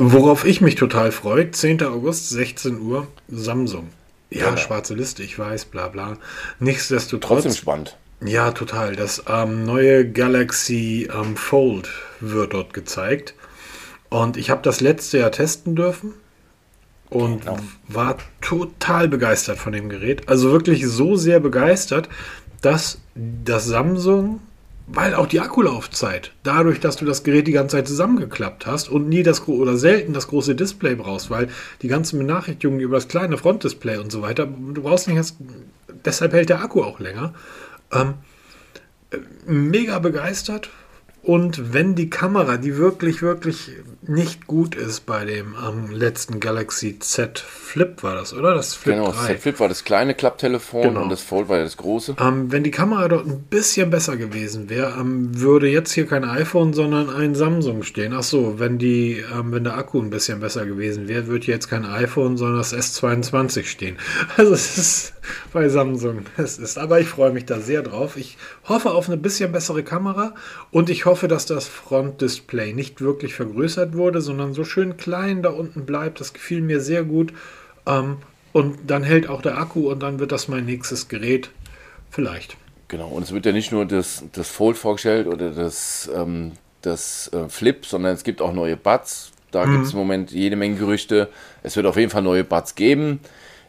[0.00, 1.82] Worauf ich mich total freue, 10.
[1.82, 3.88] August, 16 Uhr, Samsung.
[4.30, 4.56] Ja, genau.
[4.56, 6.16] schwarze Liste, ich weiß, bla bla.
[6.60, 7.42] Nichtsdestotrotz.
[7.42, 7.96] Trotzdem spannend.
[8.24, 8.94] Ja, total.
[8.94, 11.88] Das ähm, neue Galaxy ähm, Fold
[12.20, 13.34] wird dort gezeigt.
[14.08, 16.14] Und ich habe das letzte Jahr testen dürfen
[17.10, 17.58] und genau.
[17.88, 20.28] war total begeistert von dem Gerät.
[20.28, 22.08] Also wirklich so sehr begeistert,
[22.62, 24.40] dass das Samsung,
[24.90, 29.08] weil auch die Akkulaufzeit, dadurch, dass du das Gerät die ganze Zeit zusammengeklappt hast und
[29.08, 31.48] nie das oder selten das große Display brauchst, weil
[31.82, 35.34] die ganzen Benachrichtigungen über das kleine Frontdisplay und so weiter, du brauchst nicht,
[36.04, 37.34] deshalb hält der Akku auch länger.
[37.92, 38.14] Ähm,
[39.46, 40.70] mega begeistert
[41.22, 43.72] und wenn die Kamera, die wirklich, wirklich
[44.02, 47.38] nicht gut ist bei dem ähm, letzten Galaxy Z
[47.68, 48.54] Flip war das, oder?
[48.54, 49.26] Das Flip genau, 3.
[49.26, 51.02] Z Flip war das kleine Klapptelefon genau.
[51.02, 52.16] und das Fold war ja das große.
[52.18, 56.24] Ähm, wenn die Kamera dort ein bisschen besser gewesen wäre, ähm, würde jetzt hier kein
[56.24, 58.14] iPhone, sondern ein Samsung stehen.
[58.14, 61.68] Ach so, wenn die, ähm, wenn der Akku ein bisschen besser gewesen wäre, würde jetzt
[61.68, 63.98] kein iPhone, sondern das S22 stehen.
[64.38, 65.14] Also es ist
[65.52, 66.22] bei Samsung.
[66.36, 68.16] Es ist, aber ich freue mich da sehr drauf.
[68.16, 68.38] Ich
[68.68, 70.34] hoffe auf eine bisschen bessere Kamera
[70.70, 75.50] und ich hoffe, dass das Frontdisplay nicht wirklich vergrößert wurde, sondern so schön klein da
[75.50, 76.20] unten bleibt.
[76.20, 77.32] Das gefiel mir sehr gut.
[77.88, 78.18] Ähm,
[78.52, 81.50] und dann hält auch der Akku und dann wird das mein nächstes Gerät.
[82.10, 82.56] Vielleicht.
[82.88, 87.30] Genau, und es wird ja nicht nur das, das Fold vorgestellt oder das, ähm, das
[87.32, 89.32] äh, Flip, sondern es gibt auch neue Buds.
[89.50, 89.72] Da mhm.
[89.72, 91.28] gibt es im Moment jede Menge Gerüchte.
[91.62, 93.20] Es wird auf jeden Fall neue Buds geben.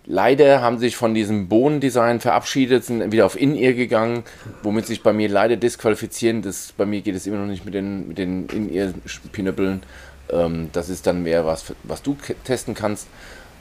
[0.05, 4.23] Leider haben sich von diesem Bohnendesign verabschiedet, sind wieder auf In-Ear gegangen,
[4.63, 6.41] womit sich bei mir leider disqualifizieren.
[6.41, 9.83] Das, bei mir geht es immer noch nicht mit den, mit den In-Ear-Pinöppeln.
[10.31, 13.07] Ähm, das ist dann mehr was, was du testen kannst.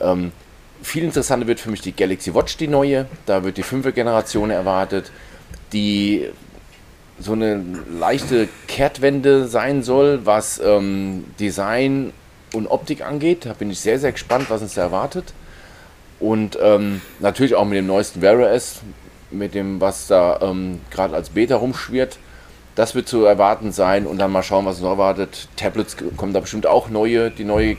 [0.01, 0.33] Ähm,
[0.83, 3.07] viel interessanter wird für mich die Galaxy Watch, die neue.
[3.27, 5.11] Da wird die fünfte Generation erwartet,
[5.73, 6.29] die
[7.19, 12.13] so eine leichte Kehrtwende sein soll, was ähm, Design
[12.55, 13.45] und Optik angeht.
[13.47, 15.33] Da bin ich sehr, sehr gespannt, was uns da erwartet.
[16.21, 18.81] Und ähm, natürlich auch mit dem neuesten Wear OS,
[19.31, 22.19] mit dem, was da ähm, gerade als Beta rumschwirrt.
[22.75, 25.49] Das wird zu erwarten sein und dann mal schauen, was uns erwartet.
[25.57, 27.77] Tablets kommen da bestimmt auch neue, die neue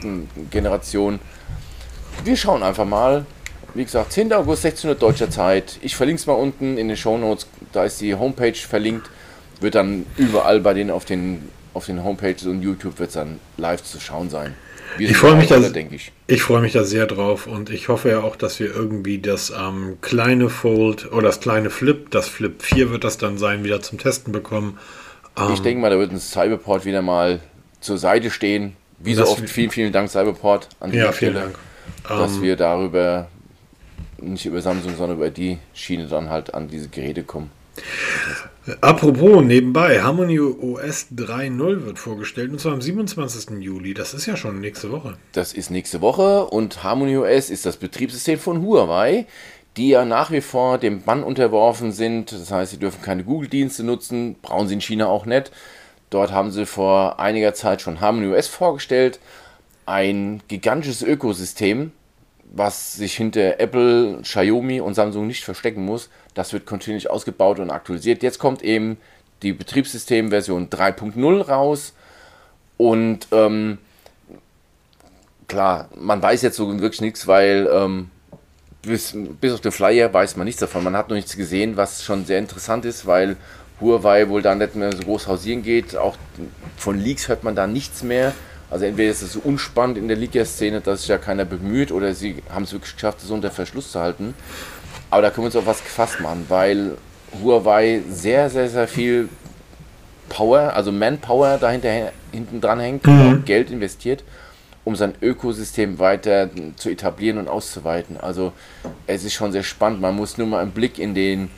[0.51, 1.19] Generation.
[2.23, 3.25] Wir schauen einfach mal.
[3.73, 4.33] Wie gesagt, 10.
[4.33, 5.77] August, 16 Uhr deutscher Zeit.
[5.81, 7.47] Ich verlinke es mal unten in den Show Notes.
[7.71, 9.09] Da ist die Homepage verlinkt.
[9.61, 13.39] Wird dann überall bei denen auf den, auf den Homepages und YouTube wird es dann
[13.57, 14.55] live zu schauen sein.
[14.97, 16.11] Ich freue mich, da, denke ich.
[16.25, 19.51] ich freue mich da sehr drauf und ich hoffe ja auch, dass wir irgendwie das
[19.51, 23.81] ähm, kleine Fold oder das kleine Flip, das Flip 4 wird das dann sein, wieder
[23.81, 24.79] zum Testen bekommen.
[25.37, 27.39] Ähm, ich denke mal, da wird ein Cyberport wieder mal
[27.81, 28.75] zur Seite stehen.
[28.97, 31.55] Wie so oft, vielen, vielen Dank, Cyberport, an ja, Stelle, Dank.
[32.07, 33.27] Dass ähm, wir darüber,
[34.17, 37.51] nicht über Samsung, sondern über die Schiene dann halt an diese Geräte kommen.
[38.81, 43.61] Apropos, nebenbei, Harmony OS 3.0 wird vorgestellt und zwar am 27.
[43.61, 43.93] Juli.
[43.93, 45.17] Das ist ja schon nächste Woche.
[45.31, 49.25] Das ist nächste Woche und Harmony OS ist das Betriebssystem von Huawei,
[49.77, 52.31] die ja nach wie vor dem Bann unterworfen sind.
[52.31, 55.51] Das heißt, sie dürfen keine Google-Dienste nutzen, brauchen sie in China auch nicht.
[56.09, 59.19] Dort haben sie vor einiger Zeit schon Harmony OS vorgestellt.
[59.89, 61.91] Ein gigantisches Ökosystem,
[62.43, 66.11] was sich hinter Apple, Xiaomi und Samsung nicht verstecken muss.
[66.35, 68.21] Das wird kontinuierlich ausgebaut und aktualisiert.
[68.21, 68.97] Jetzt kommt eben
[69.41, 71.93] die Betriebssystemversion 3.0 raus.
[72.77, 73.79] Und ähm,
[75.47, 78.11] klar, man weiß jetzt so wirklich nichts, weil ähm,
[78.83, 80.83] bis, bis auf den Flyer weiß man nichts davon.
[80.83, 83.37] Man hat noch nichts gesehen, was schon sehr interessant ist, weil
[83.81, 85.97] Huawei wohl da nicht mehr so groß hausieren geht.
[85.97, 86.15] Auch
[86.77, 88.35] von Leaks hört man da nichts mehr.
[88.71, 92.13] Also entweder ist es so unspannend in der Liga-Szene, dass sich ja keiner bemüht, oder
[92.13, 94.35] sie haben es wirklich geschafft, es unter Verschluss zu halten.
[95.09, 96.97] Aber da können wir uns auf was gefasst machen, weil
[97.43, 99.29] Huawei sehr, sehr, sehr viel
[100.29, 103.27] Power, also Manpower dahinter hinten dran hängt mhm.
[103.27, 104.23] und Geld investiert,
[104.85, 108.17] um sein Ökosystem weiter zu etablieren und auszuweiten.
[108.17, 108.53] Also
[109.07, 110.01] es ist schon sehr spannend.
[110.01, 111.49] Man muss nur mal einen Blick in den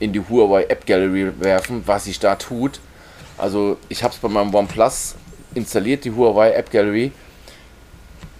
[0.00, 2.80] in die Huawei App Gallery werfen, was sich da tut.
[3.38, 5.14] Also ich habe es bei meinem OnePlus
[5.54, 7.12] installiert, die Huawei App Gallery.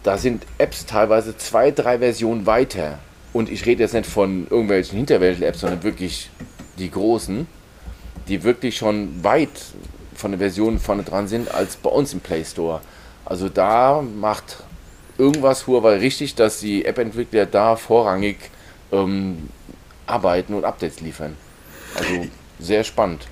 [0.02, 2.98] Da sind Apps teilweise zwei, drei Versionen weiter.
[3.32, 6.30] Und ich rede jetzt nicht von irgendwelchen Hinterwelt-Apps, sondern wirklich
[6.78, 7.46] die großen,
[8.28, 9.50] die wirklich schon weit
[10.14, 12.80] von der Version vorne dran sind als bei uns im Play Store.
[13.24, 14.58] Also da macht
[15.18, 18.36] irgendwas Huawei richtig, dass die App-Entwickler da vorrangig
[18.92, 19.48] ähm,
[20.06, 21.36] arbeiten und Updates liefern.
[21.94, 22.26] Also
[22.58, 23.26] sehr spannend.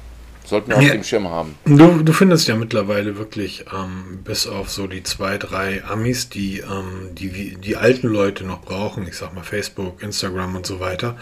[0.52, 1.54] Sollten wir auf ja, dem Schirm haben.
[1.64, 6.58] Du, du findest ja mittlerweile wirklich, ähm, bis auf so die zwei, drei Amis, die,
[6.58, 11.16] ähm, die die alten Leute noch brauchen, ich sag mal Facebook, Instagram und so weiter,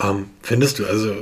[0.00, 1.16] ähm, findest du, also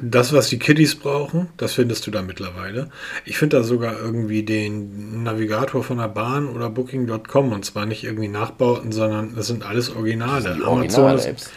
[0.00, 2.88] das, was die Kiddies brauchen, das findest du da mittlerweile.
[3.24, 8.04] Ich finde da sogar irgendwie den Navigator von der Bahn oder Booking.com und zwar nicht
[8.04, 10.56] irgendwie Nachbauten, sondern das sind alles Originale.
[10.64, 11.50] Amazon ist,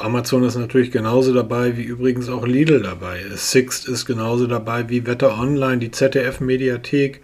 [0.00, 3.22] Amazon ist natürlich genauso dabei wie übrigens auch Lidl dabei.
[3.34, 7.20] Sixt ist genauso dabei wie Wetter Online, die ZDF-Mediathek.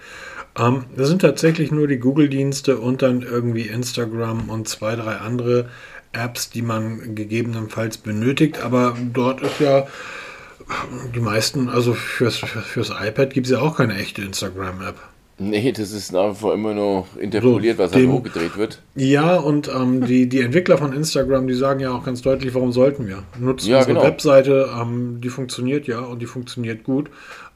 [0.58, 5.68] Ähm, das sind tatsächlich nur die Google-Dienste und dann irgendwie Instagram und zwei, drei andere
[6.12, 8.60] Apps, die man gegebenenfalls benötigt.
[8.62, 9.86] Aber dort ist ja
[11.14, 14.96] die meisten, also fürs, fürs iPad gibt es ja auch keine echte Instagram-App.
[15.38, 18.80] Nee, das ist nach wie vor immer noch interpoliert, so, was halt hochgedreht wird.
[18.94, 22.72] Ja, und ähm, die, die Entwickler von Instagram, die sagen ja auch ganz deutlich, warum
[22.72, 23.22] sollten wir?
[23.38, 24.06] Nutzen ja, unsere genau.
[24.06, 27.10] Webseite, ähm, die funktioniert ja und die funktioniert gut.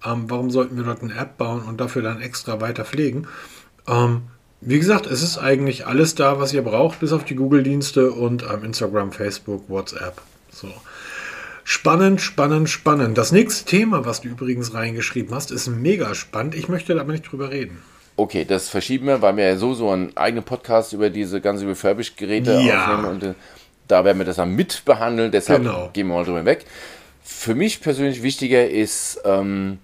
[0.04, 3.26] Ähm, warum sollten wir dort eine App bauen und dafür dann extra weiter pflegen?
[3.88, 4.22] Ähm,
[4.60, 8.42] wie gesagt, es ist eigentlich alles da, was ihr braucht, bis auf die Google-Dienste und
[8.42, 10.20] ähm, Instagram, Facebook, WhatsApp.
[10.50, 10.68] So.
[11.72, 13.16] Spannend, spannend, spannend.
[13.16, 16.56] Das nächste Thema, was du übrigens reingeschrieben hast, ist mega spannend.
[16.56, 17.80] Ich möchte aber nicht drüber reden.
[18.16, 21.68] Okay, das verschieben wir, weil wir ja so so einen eigenen Podcast über diese ganzen
[21.68, 22.86] Refurbished-Geräte ja.
[22.86, 23.34] aufnehmen und äh,
[23.86, 25.30] da werden wir das dann mit behandeln.
[25.30, 25.90] Deshalb genau.
[25.92, 26.64] gehen wir mal drüber weg.
[27.22, 29.78] Für mich persönlich wichtiger ist, ähm,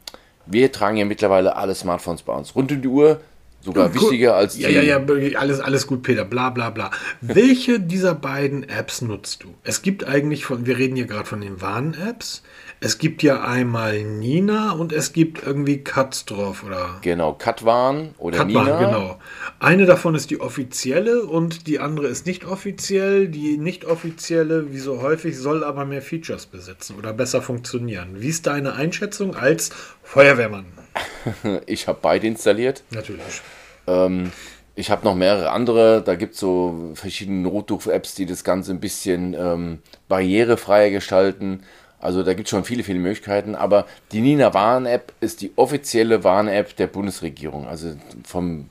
[0.44, 2.56] wir tragen ja mittlerweile alle Smartphones bei uns.
[2.56, 3.20] Rund um die Uhr
[3.66, 4.62] Sogar wichtiger als die.
[4.62, 6.92] Ja, ja, ja, alles, alles gut, Peter, bla bla bla.
[7.20, 9.54] Welche dieser beiden Apps nutzt du?
[9.64, 12.44] Es gibt eigentlich von, wir reden hier gerade von den Warn-Apps.
[12.78, 16.98] Es gibt ja einmal Nina und es gibt irgendwie Katzdorf oder.
[17.02, 18.78] Genau, Katwan oder Katwan, Nina.
[18.78, 19.18] genau.
[19.58, 23.26] Eine davon ist die offizielle und die andere ist nicht offiziell.
[23.26, 28.20] Die nicht offizielle, wie so häufig, soll aber mehr Features besitzen oder besser funktionieren.
[28.20, 29.70] Wie ist deine Einschätzung als
[30.04, 30.66] Feuerwehrmann?
[31.66, 32.84] ich habe beide installiert.
[32.90, 33.42] Natürlich.
[33.86, 34.32] Ähm,
[34.74, 36.02] ich habe noch mehrere andere.
[36.02, 39.78] Da gibt es so verschiedene Notdurf-Apps, die das Ganze ein bisschen ähm,
[40.08, 41.62] barrierefreier gestalten.
[41.98, 43.54] Also da gibt es schon viele, viele Möglichkeiten.
[43.54, 47.66] Aber die Nina Warn-App ist die offizielle Warn-App der Bundesregierung.
[47.66, 48.66] Also vom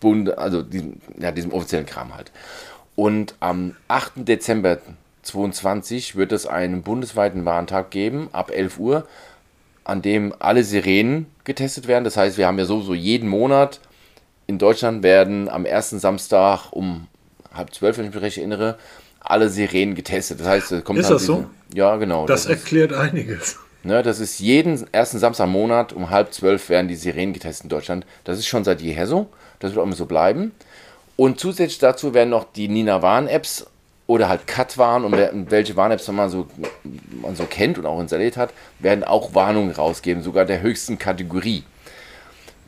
[0.00, 2.32] Bund, also diesem, ja, diesem offiziellen Kram halt.
[2.96, 4.28] Und am 8.
[4.28, 4.78] Dezember
[5.22, 9.06] 2022 wird es einen bundesweiten Warntag geben, ab 11 Uhr,
[9.84, 12.04] an dem alle Sirenen getestet werden.
[12.04, 13.80] Das heißt, wir haben ja sowieso jeden Monat
[14.50, 17.06] in Deutschland werden am ersten Samstag um
[17.54, 18.76] halb zwölf, wenn ich mich recht erinnere,
[19.20, 20.40] alle Sirenen getestet.
[20.40, 21.46] Das heißt, es kommt ist das diese, so?
[21.72, 22.26] Ja, genau.
[22.26, 23.58] Das, das erklärt ist, einiges.
[23.84, 27.64] Ne, das ist jeden ersten Samstag im Monat um halb zwölf werden die Sirenen getestet
[27.64, 28.04] in Deutschland.
[28.24, 29.28] Das ist schon seit jeher so.
[29.60, 30.50] Das wird auch immer so bleiben.
[31.16, 33.66] Und zusätzlich dazu werden noch die Nina Warn-Apps
[34.08, 36.48] oder halt Cut-Warn und welche Warn-Apps man so,
[37.22, 41.62] man so kennt und auch installiert hat, werden auch Warnungen rausgeben, sogar der höchsten Kategorie.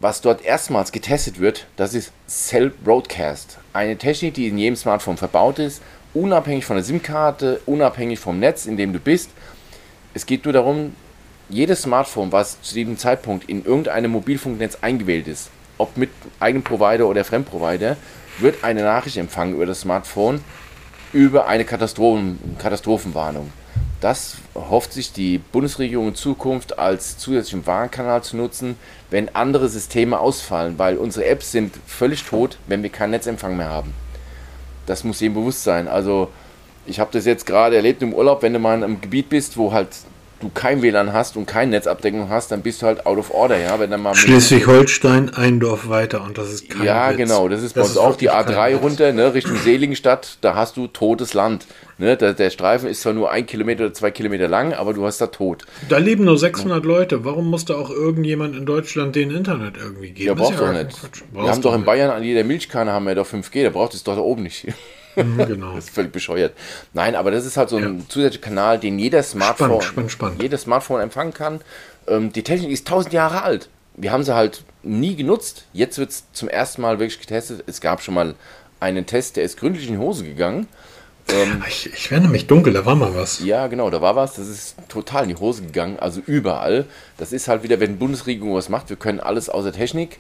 [0.03, 3.59] Was dort erstmals getestet wird, das ist Cell Broadcast.
[3.73, 5.81] Eine Technik, die in jedem Smartphone verbaut ist,
[6.13, 9.31] unabhängig von der SIM-Karte, unabhängig vom Netz, in dem du bist.
[10.13, 10.97] Es geht nur darum,
[11.49, 17.07] jedes Smartphone, was zu diesem Zeitpunkt in irgendeinem Mobilfunknetz eingewählt ist, ob mit eigenem Provider
[17.07, 17.97] oder Fremdprovider,
[18.41, 20.43] wird eine Nachricht empfangen über das Smartphone
[21.13, 23.53] über eine Katastrophen Katastrophenwarnung.
[24.03, 28.77] Das hofft sich die Bundesregierung in Zukunft als zusätzlichen Warnkanal zu nutzen,
[29.11, 33.69] wenn andere Systeme ausfallen, weil unsere Apps sind völlig tot, wenn wir keinen Netzempfang mehr
[33.69, 33.95] haben.
[34.87, 35.87] Das muss jedem bewusst sein.
[35.87, 36.31] Also
[36.85, 39.57] ich habe das jetzt gerade erlebt im Urlaub, wenn du mal in einem Gebiet bist,
[39.57, 39.91] wo halt
[40.43, 43.59] du kein WLAN hast und keine Netzabdeckung hast, dann bist du halt out of order,
[43.59, 43.78] ja.
[43.78, 47.16] Wenn dann mal Schleswig-Holstein, ein Dorf weiter und das ist kein Ja, Witz.
[47.18, 50.86] genau, das ist bei uns auch die A3 runter, ne, Richtung Seligenstadt, da hast du
[50.88, 51.66] totes Land.
[51.99, 55.05] Ne, der, der, Streifen ist zwar nur ein Kilometer oder zwei Kilometer lang, aber du
[55.05, 55.64] hast da tot.
[55.88, 57.24] Da leben nur 600 Leute.
[57.24, 60.26] Warum muss da auch irgendjemand in Deutschland den Internet irgendwie geben?
[60.26, 60.97] Ja, braucht doch nicht.
[61.32, 64.03] Wir haben doch in Bayern an jeder Milchkanne haben wir doch 5G, da braucht es
[64.03, 64.66] doch da oben nicht.
[65.17, 65.73] Mhm, genau.
[65.77, 66.55] Das ist völlig bescheuert.
[66.93, 68.05] Nein, aber das ist halt so ein Ja.
[68.09, 70.43] zusätzlicher Kanal, den jeder Smartphone, Spannend, spannend, spannend.
[70.43, 71.61] jedes Smartphone empfangen kann.
[72.09, 73.69] Ähm, die Technik ist 1000 Jahre alt.
[73.97, 75.65] Wir haben sie halt nie genutzt.
[75.73, 77.63] Jetzt wird es zum ersten Mal wirklich getestet.
[77.67, 78.35] Es gab schon mal
[78.81, 80.67] einen Test, der ist gründlich in die Hose gegangen.
[81.29, 83.41] Ähm, Ich, ich werde nämlich dunkel, da war mal was.
[83.45, 84.35] ja, genau, da war was.
[84.35, 85.99] Das ist total in die Hose gegangen.
[86.01, 86.87] Also überall.
[87.19, 90.19] Das ist halt wieder, wenn die Bundesregierung was macht, wir können alles außer Technik.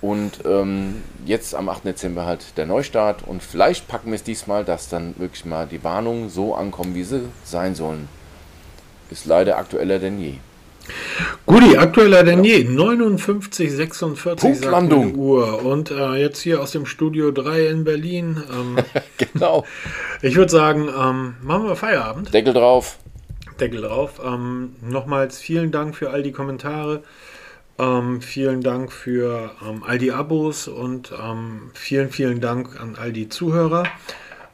[0.00, 1.84] Und ähm, jetzt am 8.
[1.84, 3.26] Dezember halt der Neustart.
[3.26, 7.04] Und vielleicht packen wir es diesmal, dass dann wirklich mal die Warnungen so ankommen, wie
[7.04, 8.08] sie sein sollen.
[9.10, 10.34] Ist leider aktueller denn je.
[11.46, 12.64] Guti, aktueller denn je.
[12.64, 15.16] 59, 46 Punktlandung.
[15.16, 15.64] Uhr.
[15.64, 18.42] Und äh, jetzt hier aus dem Studio 3 in Berlin.
[18.52, 18.76] Ähm,
[19.32, 19.64] Genau.
[20.22, 22.32] ich würde sagen, ähm, machen wir Feierabend.
[22.32, 22.98] Deckel drauf.
[23.60, 24.20] Deckel drauf.
[24.24, 27.02] Ähm, nochmals vielen Dank für all die Kommentare.
[27.78, 33.12] Ähm, vielen Dank für ähm, all die Abos und ähm, vielen, vielen Dank an all
[33.12, 33.84] die Zuhörer.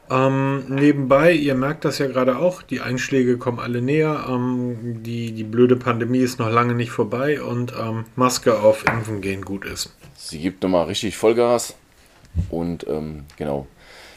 [0.09, 4.25] Ähm, nebenbei, ihr merkt das ja gerade auch, die Einschläge kommen alle näher.
[4.29, 9.21] Ähm, die, die blöde Pandemie ist noch lange nicht vorbei und ähm, Maske auf Impfen
[9.21, 9.95] gehen gut ist.
[10.17, 11.75] Sie gibt nochmal richtig Vollgas.
[12.49, 12.87] Und
[13.37, 13.67] genau.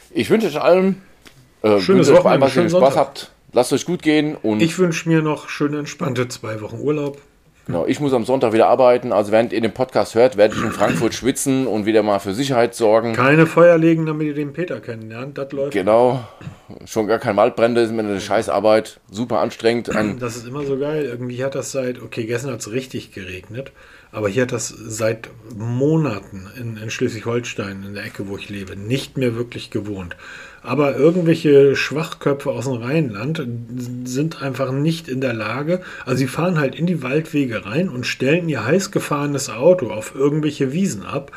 [0.09, 1.01] Ich wünsche euch allen,
[1.61, 2.95] äh, Schönes Wochenende, ihr schönen Spaß Sonntag.
[2.95, 3.31] habt.
[3.53, 4.35] Lasst euch gut gehen.
[4.35, 7.21] Und Ich wünsche mir noch schöne, entspannte zwei Wochen Urlaub.
[7.67, 9.11] Genau, ich muss am Sonntag wieder arbeiten.
[9.11, 12.33] Also während ihr den Podcast hört, werde ich in Frankfurt schwitzen und wieder mal für
[12.33, 13.11] Sicherheit sorgen.
[13.11, 15.37] Keine Feuer legen, damit ihr den Peter kennenlernt.
[15.37, 15.73] Das läuft.
[15.73, 16.25] Genau.
[16.85, 19.01] Schon gar kein Waldbrände, ist mir eine Scheißarbeit.
[19.11, 19.89] Super anstrengend.
[19.95, 21.03] Ein, Das ist immer so geil.
[21.03, 23.73] Irgendwie hat das seit, okay, gestern hat es richtig geregnet,
[24.11, 28.75] aber hier hat das seit Monaten in, in Schleswig-Holstein, in der Ecke, wo ich lebe,
[28.75, 30.15] nicht mehr wirklich gewohnt.
[30.63, 33.45] Aber irgendwelche Schwachköpfe aus dem Rheinland
[34.05, 38.05] sind einfach nicht in der Lage, also sie fahren halt in die Waldwege rein und
[38.05, 41.31] stellen ihr heiß gefahrenes Auto auf irgendwelche Wiesen ab,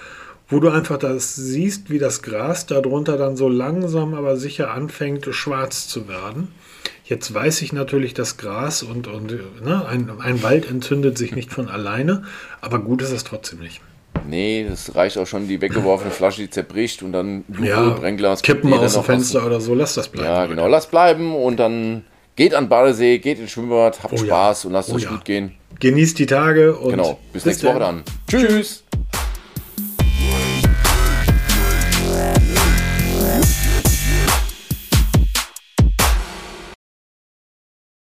[0.49, 5.29] wo du einfach das siehst, wie das Gras darunter dann so langsam aber sicher anfängt
[5.33, 6.49] schwarz zu werden.
[7.11, 9.33] Jetzt weiß ich natürlich, das Gras und, und
[9.65, 12.23] ne, ein, ein Wald entzündet sich nicht von alleine,
[12.63, 13.81] aber gut ist es trotzdem nicht.
[14.29, 18.43] nee, das reicht auch schon, die weggeworfene Flasche, die zerbricht und dann Ja, Brennglas.
[18.43, 19.03] kippen jeder aus dem.
[19.03, 20.29] Fenster oder so, lass das bleiben.
[20.29, 20.69] Ja, genau.
[20.69, 22.05] Lasst bleiben und dann
[22.37, 24.25] geht an Badesee, geht ins Schwimmbad, habt Oh ja.
[24.27, 25.11] Spaß und lasst Oh euch ja.
[25.11, 25.57] gut gehen.
[25.81, 27.19] Genießt die Tage und Genau.
[27.33, 28.03] Bis, nächste Woche dann.
[28.29, 28.85] Tschüss.